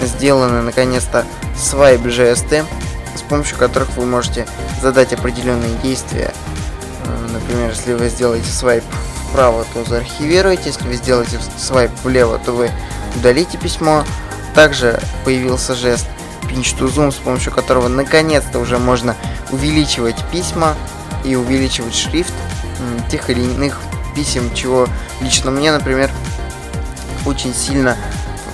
сделаны 0.00 0.62
наконец-то 0.62 1.24
свайп 1.56 2.00
GST, 2.02 2.64
с 3.14 3.20
помощью 3.22 3.58
которых 3.58 3.90
вы 3.96 4.06
можете 4.06 4.46
задать 4.80 5.12
определенные 5.12 5.76
действия. 5.82 6.32
Э, 7.04 7.26
например, 7.30 7.70
если 7.70 7.92
вы 7.92 8.08
сделаете 8.08 8.50
свайп 8.50 8.84
вправо, 9.28 9.66
то 9.74 9.84
заархивируете, 9.84 10.70
если 10.70 10.88
вы 10.88 10.94
сделаете 10.94 11.38
свайп 11.58 11.90
влево, 12.02 12.38
то 12.38 12.52
вы 12.52 12.70
удалите 13.16 13.58
письмо. 13.58 14.02
Также 14.54 14.98
появился 15.26 15.74
жест 15.74 16.06
Pinch 16.44 16.78
to 16.78 16.88
Zoom, 16.88 17.12
с 17.12 17.16
помощью 17.16 17.52
которого 17.52 17.88
наконец-то 17.88 18.58
уже 18.58 18.78
можно 18.78 19.14
увеличивать 19.50 20.16
письма 20.32 20.74
и 21.22 21.36
увеличивать 21.36 21.94
шрифт 21.94 22.32
тех 23.10 23.28
или 23.28 23.42
иных 23.42 23.78
писем, 24.16 24.52
чего 24.54 24.88
лично 25.20 25.50
мне, 25.50 25.70
например, 25.70 26.10
очень 27.26 27.54
сильно 27.54 27.96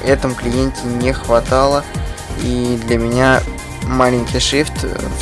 в 0.02 0.06
этом 0.06 0.34
клиенте 0.34 0.80
не 0.84 1.12
хватало. 1.12 1.84
И 2.42 2.78
для 2.86 2.98
меня 2.98 3.40
маленький 3.84 4.40
шрифт 4.40 4.72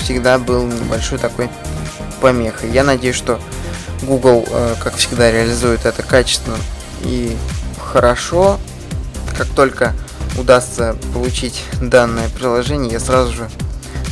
всегда 0.01 0.38
был 0.38 0.66
небольшой 0.66 1.18
такой 1.18 1.51
помехой. 2.20 2.70
Я 2.70 2.84
надеюсь, 2.84 3.16
что 3.16 3.38
Google, 4.03 4.47
э, 4.49 4.74
как 4.82 4.97
всегда, 4.97 5.30
реализует 5.30 5.84
это 5.84 6.03
качественно 6.03 6.57
и 7.03 7.36
хорошо. 7.78 8.59
Как 9.36 9.49
только 9.49 9.95
удастся 10.38 10.97
получить 11.12 11.62
данное 11.82 12.28
приложение, 12.30 12.93
я 12.93 13.01
сразу 13.01 13.32
же 13.34 13.51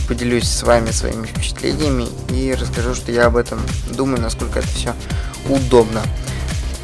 поделюсь 0.08 0.48
с 0.48 0.62
вами 0.62 0.90
своими 0.90 1.26
впечатлениями 1.26 2.08
и 2.30 2.56
расскажу, 2.58 2.94
что 2.94 3.12
я 3.12 3.26
об 3.26 3.36
этом 3.36 3.60
думаю, 3.90 4.20
насколько 4.20 4.58
это 4.58 4.68
все 4.68 4.94
удобно. 5.48 6.02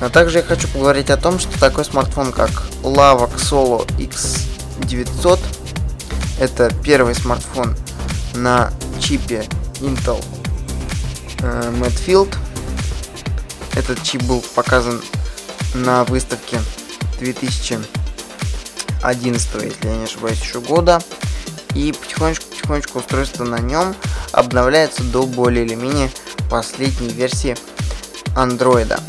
А 0.00 0.10
также 0.10 0.38
я 0.38 0.44
хочу 0.44 0.66
поговорить 0.68 1.10
о 1.10 1.16
том, 1.16 1.38
что 1.38 1.58
такой 1.58 1.84
смартфон, 1.84 2.32
как 2.32 2.50
Lavox 2.82 3.36
Solo 3.36 3.86
X900, 3.96 5.38
это 6.40 6.72
первый 6.82 7.14
смартфон 7.14 7.76
на 8.34 8.72
чипе 9.00 9.44
Intel 9.80 10.22
э, 11.40 11.72
Medfield. 11.78 12.34
Этот 13.74 14.02
чип 14.02 14.22
был 14.24 14.44
показан 14.54 15.00
на 15.74 16.04
выставке 16.04 16.60
2011, 17.20 19.54
если 19.54 19.88
я 19.88 19.96
не 19.96 20.04
ошибаюсь, 20.04 20.40
еще 20.40 20.60
года. 20.60 21.00
И 21.74 21.92
потихонечку-потихонечку 21.92 23.00
устройство 23.00 23.44
на 23.44 23.58
нем 23.58 23.94
обновляется 24.32 25.02
до 25.02 25.26
более 25.26 25.64
или 25.64 25.74
менее 25.74 26.10
последней 26.48 27.08
версии 27.08 27.56
андроида. 28.34 29.00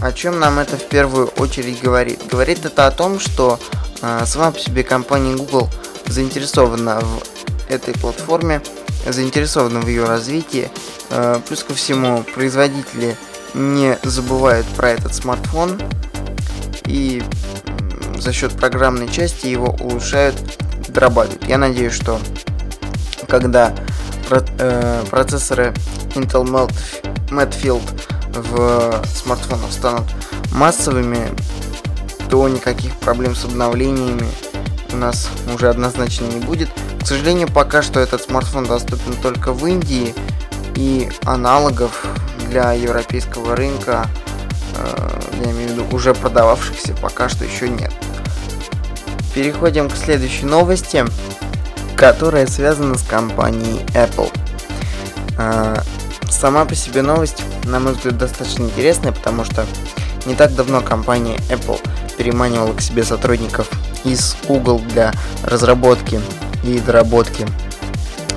О 0.00 0.12
чем 0.12 0.38
нам 0.38 0.58
это 0.58 0.76
в 0.76 0.84
первую 0.88 1.26
очередь 1.38 1.82
говорит? 1.82 2.20
Говорит 2.30 2.64
это 2.64 2.86
о 2.86 2.90
том, 2.90 3.18
что 3.18 3.58
э, 4.00 4.22
сама 4.26 4.52
по 4.52 4.58
себе 4.58 4.84
компания 4.84 5.34
Google 5.34 5.68
заинтересована 6.06 7.00
в 7.00 7.22
этой 7.68 7.94
платформе, 7.94 8.62
заинтересована 9.06 9.80
в 9.80 9.88
ее 9.88 10.04
развитии. 10.04 10.70
Э, 11.10 11.40
плюс 11.46 11.64
ко 11.64 11.74
всему, 11.74 12.22
производители 12.34 13.16
не 13.54 13.98
забывают 14.04 14.66
про 14.68 14.90
этот 14.90 15.14
смартфон 15.14 15.80
и 16.86 17.22
за 18.18 18.32
счет 18.32 18.52
программной 18.52 19.08
части 19.08 19.46
его 19.46 19.76
улучшают, 19.80 20.36
дорабатывают. 20.88 21.44
Я 21.48 21.58
надеюсь, 21.58 21.92
что 21.92 22.20
когда 23.28 23.74
э, 24.30 25.04
процессоры 25.10 25.74
Intel 26.14 26.44
Medfield 27.30 27.82
в 28.32 29.04
смартфонах 29.06 29.72
станут 29.72 30.06
массовыми, 30.52 31.30
то 32.30 32.48
никаких 32.48 32.94
проблем 32.96 33.34
с 33.34 33.44
обновлениями 33.44 34.28
у 34.92 34.96
нас 34.96 35.28
уже 35.54 35.68
однозначно 35.68 36.26
не 36.26 36.40
будет. 36.40 36.68
К 37.02 37.06
сожалению, 37.06 37.48
пока 37.48 37.82
что 37.82 38.00
этот 38.00 38.22
смартфон 38.22 38.66
доступен 38.66 39.14
только 39.22 39.52
в 39.52 39.66
Индии, 39.66 40.14
и 40.78 41.10
аналогов 41.24 42.06
для 42.48 42.72
европейского 42.72 43.56
рынка, 43.56 44.06
э, 44.76 45.20
я 45.44 45.50
имею 45.50 45.70
в 45.70 45.72
виду 45.72 45.84
уже 45.90 46.14
продававшихся, 46.14 46.94
пока 47.02 47.28
что 47.28 47.44
еще 47.44 47.68
нет. 47.68 47.92
Переходим 49.34 49.90
к 49.90 49.96
следующей 49.96 50.46
новости, 50.46 51.04
которая 51.96 52.46
связана 52.46 52.96
с 52.96 53.02
компанией 53.02 53.80
Apple. 53.88 54.30
Сама 56.38 56.64
по 56.64 56.76
себе 56.76 57.02
новость, 57.02 57.42
на 57.64 57.80
мой 57.80 57.94
взгляд, 57.94 58.16
достаточно 58.16 58.62
интересная, 58.62 59.10
потому 59.10 59.44
что 59.44 59.66
не 60.24 60.36
так 60.36 60.54
давно 60.54 60.82
компания 60.82 61.36
Apple 61.48 61.80
переманивала 62.16 62.72
к 62.74 62.80
себе 62.80 63.02
сотрудников 63.02 63.68
из 64.04 64.36
Google 64.46 64.78
для 64.78 65.12
разработки 65.42 66.20
и 66.62 66.78
доработки 66.78 67.44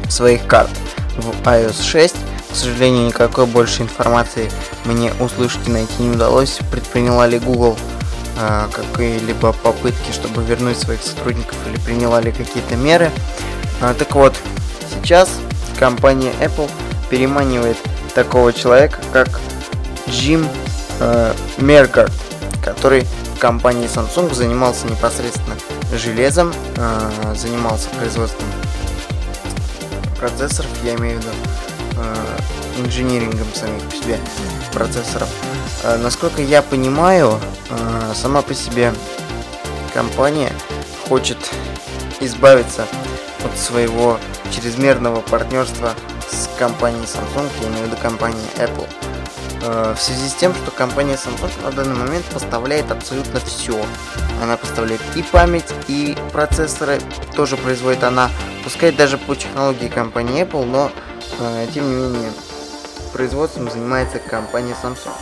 своих 0.10 0.47
карт 0.47 0.72
в 1.18 1.47
iOS 1.47 1.84
6. 1.84 2.16
К 2.52 2.56
сожалению, 2.56 3.06
никакой 3.06 3.45
больше 3.45 3.84
информации 3.84 4.49
мне 4.86 5.14
услышать 5.20 5.68
и 5.68 5.72
найти 5.72 6.02
не 6.02 6.16
удалось. 6.16 6.58
Предприняла 6.72 7.28
ли 7.28 7.38
Google 7.38 7.78
э, 8.39 8.68
какие-либо 8.72 9.54
попытки, 9.54 10.12
чтобы 10.12 10.43
вернуть 10.43 10.80
своих 10.80 11.04
сотрудников 11.04 11.56
или 11.68 11.78
приняла 11.78 12.20
ли 12.20 12.32
какие-то 12.32 12.76
меры. 12.76 13.12
Э, 13.80 13.93
так 13.95 14.16
вот, 14.16 14.36
сейчас 14.91 15.30
компания 15.78 16.34
Apple 16.41 16.70
переманивает 17.12 17.78
такого 18.14 18.53
человека, 18.53 18.99
как 19.14 19.39
Джим 20.09 20.47
э, 20.99 21.34
Мергард, 21.57 22.12
который 22.64 23.05
в 23.36 23.39
компании 23.39 23.88
Samsung 23.88 24.34
занимался 24.34 24.88
непосредственно 24.88 25.55
железом, 25.93 26.53
э, 26.78 27.34
занимался 27.36 27.89
производством 27.89 28.47
процессоров, 30.20 30.70
я 30.84 30.95
имею 30.95 31.20
в 31.20 31.22
виду 31.22 31.34
э, 31.97 32.86
инжинирингом 32.86 33.47
самих 33.53 33.82
по 33.84 33.95
себе 33.95 34.20
процессоров. 34.72 35.30
Э, 35.84 35.97
насколько 35.97 36.41
я 36.41 36.62
понимаю, 36.62 37.39
э, 37.70 38.14
сама 38.16 38.41
по 38.41 38.53
себе 38.53 38.93
компания 39.93 40.51
хочет 41.09 41.38
избавиться 42.20 42.86
от 43.43 43.57
своего 43.57 44.20
чрезмерного 44.51 45.22
партнерства 45.22 45.95
с 46.32 46.49
компанией 46.57 47.03
Samsung, 47.03 47.49
я 47.61 47.67
имею 47.67 47.86
в 47.86 47.88
виду 47.88 47.97
компанией 48.01 48.47
Apple. 48.55 48.88
Э, 49.63 49.93
в 49.95 50.01
связи 50.01 50.27
с 50.27 50.34
тем, 50.34 50.53
что 50.55 50.71
компания 50.71 51.13
Samsung 51.15 51.51
на 51.63 51.71
данный 51.71 51.95
момент 51.95 52.25
поставляет 52.25 52.91
абсолютно 52.91 53.39
все. 53.39 53.79
Она 54.41 54.57
поставляет 54.57 55.01
и 55.15 55.23
память, 55.23 55.71
и 55.88 56.17
процессоры, 56.32 56.99
тоже 57.36 57.57
производит 57.57 58.03
она, 58.03 58.29
пускай 58.63 58.91
даже 58.91 59.17
по 59.17 59.36
технологии 59.36 59.88
компании 59.88 60.43
Apple, 60.43 60.65
но 60.65 60.91
э, 61.39 61.67
тем 61.73 61.89
не 61.89 61.95
менее 61.95 62.32
производством 63.13 63.69
занимается 63.69 64.19
компания 64.19 64.75
Samsung. 64.82 65.13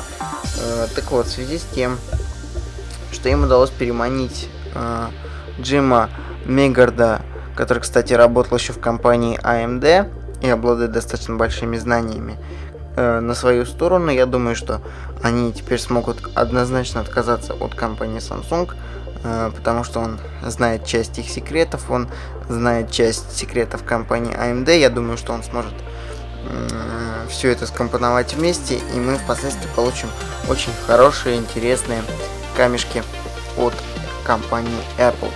Э, 0.61 0.87
так 0.95 1.11
вот, 1.11 1.25
в 1.25 1.31
связи 1.31 1.57
с 1.57 1.63
тем, 1.63 1.97
что 3.11 3.27
им 3.29 3.43
удалось 3.43 3.71
переманить 3.71 4.49
Джима 5.59 6.11
Мегарда, 6.45 7.23
который, 7.55 7.79
кстати, 7.79 8.13
работал 8.13 8.57
еще 8.57 8.71
в 8.71 8.79
компании 8.79 9.39
AMD, 9.43 10.18
и 10.41 10.49
обладает 10.49 10.91
достаточно 10.91 11.35
большими 11.35 11.77
знаниями 11.77 12.37
э, 12.95 13.19
на 13.19 13.33
свою 13.35 13.65
сторону. 13.65 14.11
Я 14.11 14.25
думаю, 14.25 14.55
что 14.55 14.81
они 15.21 15.51
теперь 15.51 15.79
смогут 15.79 16.29
однозначно 16.35 17.01
отказаться 17.01 17.53
от 17.53 17.75
компании 17.75 18.19
Samsung, 18.19 18.73
э, 19.23 19.51
потому 19.55 19.83
что 19.83 19.99
он 19.99 20.19
знает 20.45 20.85
часть 20.85 21.17
их 21.19 21.29
секретов, 21.29 21.89
он 21.89 22.07
знает 22.47 22.91
часть 22.91 23.35
секретов 23.35 23.83
компании 23.83 24.35
AMD. 24.35 24.77
Я 24.77 24.89
думаю, 24.89 25.17
что 25.17 25.33
он 25.33 25.43
сможет 25.43 25.73
все 27.29 27.51
это 27.51 27.67
скомпоновать 27.67 28.33
вместе, 28.33 28.79
и 28.95 28.99
мы 28.99 29.17
впоследствии 29.17 29.67
получим 29.75 30.09
очень 30.47 30.71
хорошие, 30.87 31.37
интересные 31.37 32.01
камешки 32.55 33.03
от 33.57 33.73
компании 34.25 34.79
Apple. 34.97 35.31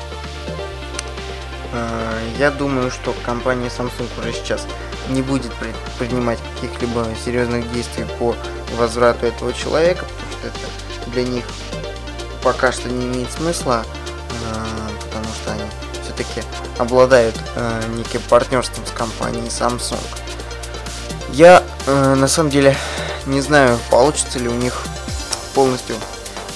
Э, 1.74 2.20
я 2.38 2.51
думаю, 2.51 2.91
что 2.91 3.14
компания 3.26 3.68
Samsung 3.68 4.08
уже 4.20 4.34
сейчас 4.34 4.68
не 5.10 5.22
будет 5.22 5.51
принимать 5.99 6.39
каких-либо 6.56 7.08
серьезных 7.24 7.72
действий 7.74 8.06
по 8.20 8.36
возврату 8.78 9.26
этого 9.26 9.54
человека, 9.54 10.06
потому 10.06 10.32
что 10.32 10.47
это 10.47 11.12
для 11.12 11.24
них 11.24 11.45
пока 12.41 12.72
что 12.72 12.89
не 12.89 13.06
имеет 13.06 13.32
смысла, 13.32 13.86
э, 13.86 15.06
потому 15.06 15.26
что 15.34 15.51
они 15.51 15.64
все-таки 16.04 16.45
обладают 16.78 17.36
э, 17.56 17.84
неким 17.95 18.22
партнерством 18.30 18.86
с 18.86 18.91
компанией 18.91 19.47
Samsung. 19.47 19.99
Я 21.32 21.64
э, 21.88 22.16
на 22.16 22.28
самом 22.28 22.49
деле 22.49 22.76
не 23.26 23.41
знаю, 23.41 23.80
получится 23.89 24.39
ли 24.39 24.47
у 24.47 24.56
них 24.56 24.84
полностью 25.54 25.95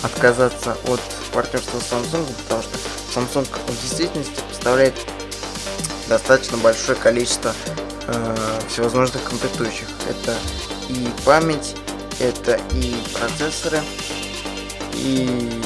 отказаться 0.03 0.77
от 0.87 0.99
партнерства 1.33 1.79
с 1.79 1.91
Samsung, 1.91 2.25
потому 2.43 2.63
что 2.63 2.77
Samsung 3.15 3.47
в 3.67 3.81
действительности 3.81 4.39
поставляет 4.49 4.95
достаточно 6.07 6.57
большое 6.57 6.97
количество 6.97 7.53
э, 8.07 8.59
всевозможных 8.69 9.23
комплектующих. 9.23 9.87
Это 10.09 10.35
и 10.89 11.07
память, 11.25 11.75
это 12.19 12.59
и 12.71 12.95
процессоры, 13.13 13.79
и 14.93 15.61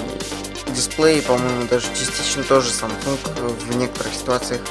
дисплеи, 0.73 1.21
по-моему, 1.21 1.67
даже 1.67 1.87
частично 1.93 2.43
тоже 2.43 2.69
Samsung 2.69 3.17
в 3.69 3.75
некоторых 3.75 4.13
ситуациях 4.13 4.61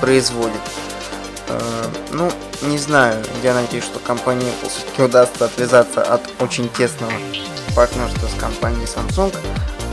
производит. 0.00 0.60
Э, 1.48 1.84
ну, 2.12 2.30
не 2.62 2.78
знаю, 2.78 3.24
я 3.42 3.54
надеюсь, 3.54 3.84
что 3.84 3.98
компании 3.98 4.48
Apple 4.48 4.70
все-таки 4.70 5.02
удастся 5.02 5.44
отвязаться 5.46 6.02
от 6.02 6.22
очень 6.40 6.68
тесного 6.68 7.12
партнерства 7.74 8.28
с 8.28 8.40
компанией 8.40 8.86
Samsung. 8.86 9.34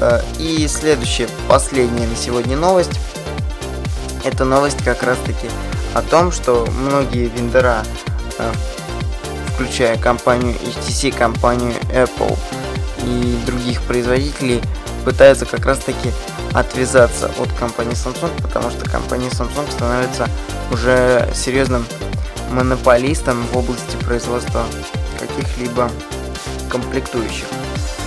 Э, 0.01 0.21
и 0.39 0.67
следующая, 0.67 1.29
последняя 1.47 2.07
на 2.07 2.15
сегодня 2.15 2.57
новость. 2.57 2.99
Это 4.23 4.45
новость 4.45 4.83
как 4.83 5.03
раз 5.03 5.17
таки 5.25 5.49
о 5.93 6.01
том, 6.01 6.31
что 6.31 6.67
многие 6.71 7.27
вендора, 7.27 7.83
э, 8.37 8.51
включая 9.53 9.97
компанию 9.97 10.53
HTC, 10.53 11.11
компанию 11.15 11.73
Apple 11.93 12.37
и 13.03 13.37
других 13.45 13.81
производителей, 13.83 14.61
пытаются 15.03 15.45
как 15.45 15.65
раз 15.65 15.79
таки 15.79 16.11
отвязаться 16.53 17.31
от 17.39 17.51
компании 17.53 17.93
Samsung, 17.93 18.31
потому 18.41 18.69
что 18.69 18.89
компания 18.89 19.29
Samsung 19.29 19.69
становится 19.71 20.27
уже 20.71 21.29
серьезным 21.33 21.85
монополистом 22.51 23.45
в 23.47 23.57
области 23.57 23.95
производства 24.03 24.65
каких-либо 25.19 25.89
комплектующих. 26.69 27.45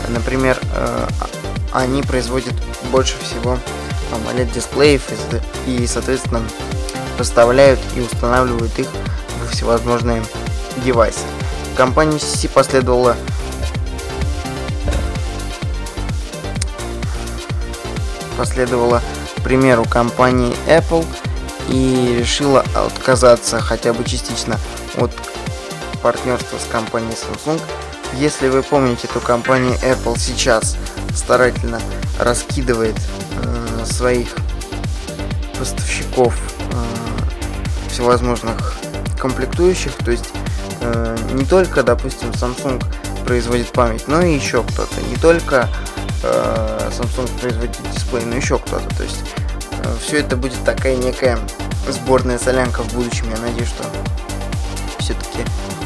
Например, 0.09 0.59
э, 0.75 1.07
они 1.73 2.03
производят 2.03 2.55
больше 2.91 3.15
всего 3.23 3.59
AMOLED 4.13 4.53
дисплеев 4.53 5.03
и, 5.67 5.87
соответственно, 5.87 6.43
поставляют 7.17 7.81
и 7.97 8.01
устанавливают 8.01 8.79
их 8.79 8.89
во 9.41 9.47
всевозможные 9.51 10.23
девайсы. 10.85 11.21
Компания 11.77 12.19
CC 12.19 12.49
последовала 12.49 13.17
последовала 18.37 19.01
примеру 19.45 19.85
компании 19.85 20.57
Apple 20.67 21.07
и 21.69 22.17
решила 22.19 22.65
отказаться 22.75 23.61
хотя 23.61 23.93
бы 23.93 24.03
частично 24.03 24.59
от 24.97 25.13
партнерства 26.03 26.59
с 26.59 26.71
компанией 26.71 27.15
Samsung. 27.15 27.61
Если 28.15 28.49
вы 28.49 28.63
помните, 28.63 29.07
то 29.13 29.21
компания 29.21 29.77
Apple 29.83 30.19
сейчас 30.19 30.77
старательно 31.15 31.81
раскидывает 32.19 32.97
э, 33.43 33.85
своих 33.85 34.35
поставщиков 35.59 36.35
э, 36.73 37.04
всевозможных 37.95 38.75
комплектующих, 39.19 39.93
то 40.05 40.11
есть 40.11 40.31
э, 40.81 41.17
не 41.33 41.45
только, 41.45 41.85
допустим, 41.85 42.31
Samsung 42.31 42.85
производит 43.25 43.69
память, 43.69 44.09
но 44.09 44.21
и 44.21 44.35
еще 44.35 44.65
кто-то. 44.65 45.01
Не 45.09 45.17
только 45.17 45.69
э, 46.25 46.91
Samsung 46.91 47.31
производит 47.41 47.79
дисплей, 47.95 48.25
но 48.25 48.35
еще 48.35 48.59
кто-то. 48.59 48.95
То 48.97 49.05
есть 49.05 49.21
э, 49.71 49.95
все 50.05 50.19
это 50.19 50.37
будет 50.37 50.63
такая 50.65 50.97
некая 50.97 51.39
сборная 51.89 52.39
солянка 52.39 52.83
в 52.83 52.93
будущем. 52.95 53.27
Я 53.31 53.41
надеюсь, 53.41 53.69
что 53.69 53.85
все-таки 54.99 55.45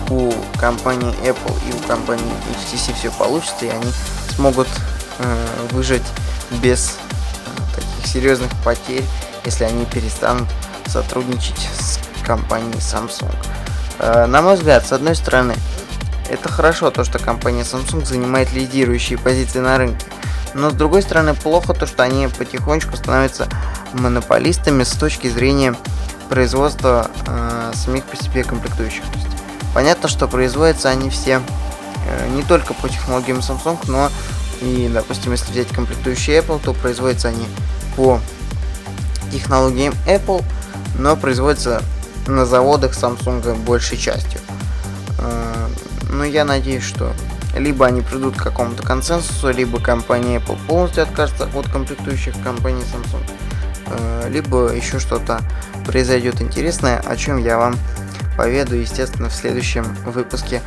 у 0.08 0.32
компании 0.58 1.12
Apple 1.22 1.54
и 1.68 1.74
у 1.74 1.86
компании 1.86 2.24
HTC 2.72 2.94
все 2.98 3.10
получится, 3.10 3.66
и 3.66 3.68
они 3.68 3.92
смогут 4.34 4.68
э, 5.18 5.46
выжить 5.72 6.04
без 6.62 6.96
э, 7.44 7.76
таких 7.76 8.06
серьезных 8.06 8.50
потерь, 8.64 9.04
если 9.44 9.64
они 9.64 9.84
перестанут 9.84 10.48
сотрудничать 10.88 11.68
с 11.78 11.98
компанией 12.24 12.78
Samsung. 12.78 13.34
Э, 13.98 14.26
на 14.26 14.42
мой 14.42 14.56
взгляд, 14.56 14.86
с 14.86 14.92
одной 14.92 15.14
стороны, 15.14 15.54
это 16.28 16.48
хорошо, 16.48 16.90
то, 16.90 17.04
что 17.04 17.18
компания 17.18 17.62
Samsung 17.62 18.04
занимает 18.04 18.52
лидирующие 18.52 19.18
позиции 19.18 19.60
на 19.60 19.78
рынке. 19.78 20.06
Но 20.54 20.70
с 20.70 20.74
другой 20.74 21.02
стороны, 21.02 21.34
плохо 21.34 21.74
то, 21.74 21.86
что 21.86 22.02
они 22.02 22.28
потихонечку 22.28 22.96
становятся 22.96 23.48
монополистами 23.92 24.82
с 24.82 24.92
точки 24.92 25.28
зрения 25.28 25.74
производства 26.28 27.10
э, 27.26 27.72
самих 27.74 28.04
по 28.04 28.16
себе 28.16 28.44
комплектующих. 28.44 29.04
Понятно, 29.74 30.08
что 30.08 30.28
производятся 30.28 30.88
они 30.88 31.10
все 31.10 31.40
э, 32.06 32.28
не 32.30 32.42
только 32.42 32.74
по 32.74 32.88
технологиям 32.88 33.38
Samsung, 33.38 33.78
но 33.86 34.10
и, 34.60 34.90
допустим, 34.92 35.32
если 35.32 35.52
взять 35.52 35.68
комплектующие 35.68 36.40
Apple, 36.40 36.60
то 36.62 36.72
производятся 36.72 37.28
они 37.28 37.46
по 37.96 38.20
технологиям 39.32 39.94
Apple, 40.06 40.44
но 40.98 41.16
производятся 41.16 41.82
на 42.26 42.44
заводах 42.44 42.92
Samsung 42.92 43.56
большей 43.64 43.96
частью. 43.96 44.40
Э, 45.18 45.68
но 46.10 46.24
я 46.24 46.44
надеюсь, 46.44 46.84
что 46.84 47.12
либо 47.56 47.86
они 47.86 48.02
придут 48.02 48.36
к 48.36 48.42
какому-то 48.42 48.82
консенсусу, 48.82 49.50
либо 49.50 49.80
компания 49.80 50.36
Apple 50.36 50.58
полностью 50.66 51.02
откажется 51.02 51.48
от 51.54 51.68
комплектующих 51.68 52.34
компании 52.42 52.84
Samsung, 52.84 53.22
э, 53.86 54.28
либо 54.30 54.72
еще 54.72 54.98
что-то 54.98 55.40
произойдет 55.86 56.42
интересное, 56.42 56.98
о 57.00 57.16
чем 57.16 57.38
я 57.38 57.56
вам 57.56 57.76
поведаю, 58.36 58.82
естественно, 58.82 59.28
в 59.28 59.34
следующем 59.34 59.84
выпуске 60.04 60.62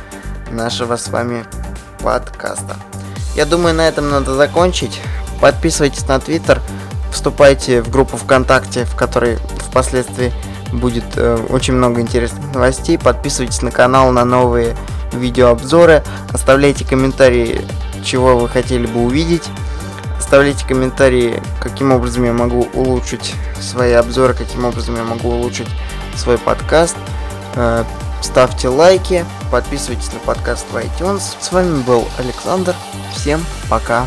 нашего 0.50 0.96
с 0.96 1.08
вами 1.08 1.44
подкаста. 2.00 2.76
Я 3.34 3.46
думаю, 3.46 3.74
на 3.74 3.88
этом 3.88 4.10
надо 4.10 4.34
закончить. 4.34 5.00
Подписывайтесь 5.40 6.06
на 6.06 6.16
Twitter, 6.16 6.60
вступайте 7.10 7.82
в 7.82 7.90
группу 7.90 8.16
ВКонтакте, 8.16 8.84
в 8.84 8.94
которой 8.94 9.38
впоследствии 9.72 10.32
будет 10.70 11.04
э, 11.16 11.38
очень 11.48 11.74
много 11.74 12.00
интересных 12.00 12.54
новостей. 12.54 12.98
Подписывайтесь 12.98 13.62
на 13.62 13.70
канал 13.70 14.12
на 14.12 14.24
новые 14.24 14.76
видеообзоры. 15.12 16.04
Оставляйте 16.30 16.84
комментарии, 16.84 17.62
чего 18.04 18.38
вы 18.38 18.48
хотели 18.48 18.86
бы 18.86 19.02
увидеть. 19.02 19.44
Оставляйте 20.18 20.66
комментарии, 20.66 21.42
каким 21.60 21.90
образом 21.90 22.24
я 22.24 22.32
могу 22.32 22.68
улучшить 22.74 23.34
свои 23.60 23.92
обзоры, 23.92 24.34
каким 24.34 24.64
образом 24.64 24.96
я 24.96 25.04
могу 25.04 25.30
улучшить 25.30 25.68
свой 26.16 26.36
подкаст. 26.38 26.96
Э, 27.56 27.84
ставьте 28.20 28.68
лайки, 28.68 29.24
подписывайтесь 29.50 30.12
на 30.12 30.20
подкаст 30.20 30.66
в 30.70 30.76
iTunes. 30.76 31.22
С 31.40 31.50
вами 31.50 31.82
был 31.82 32.06
Александр. 32.18 32.74
Всем 33.14 33.44
пока. 33.70 34.06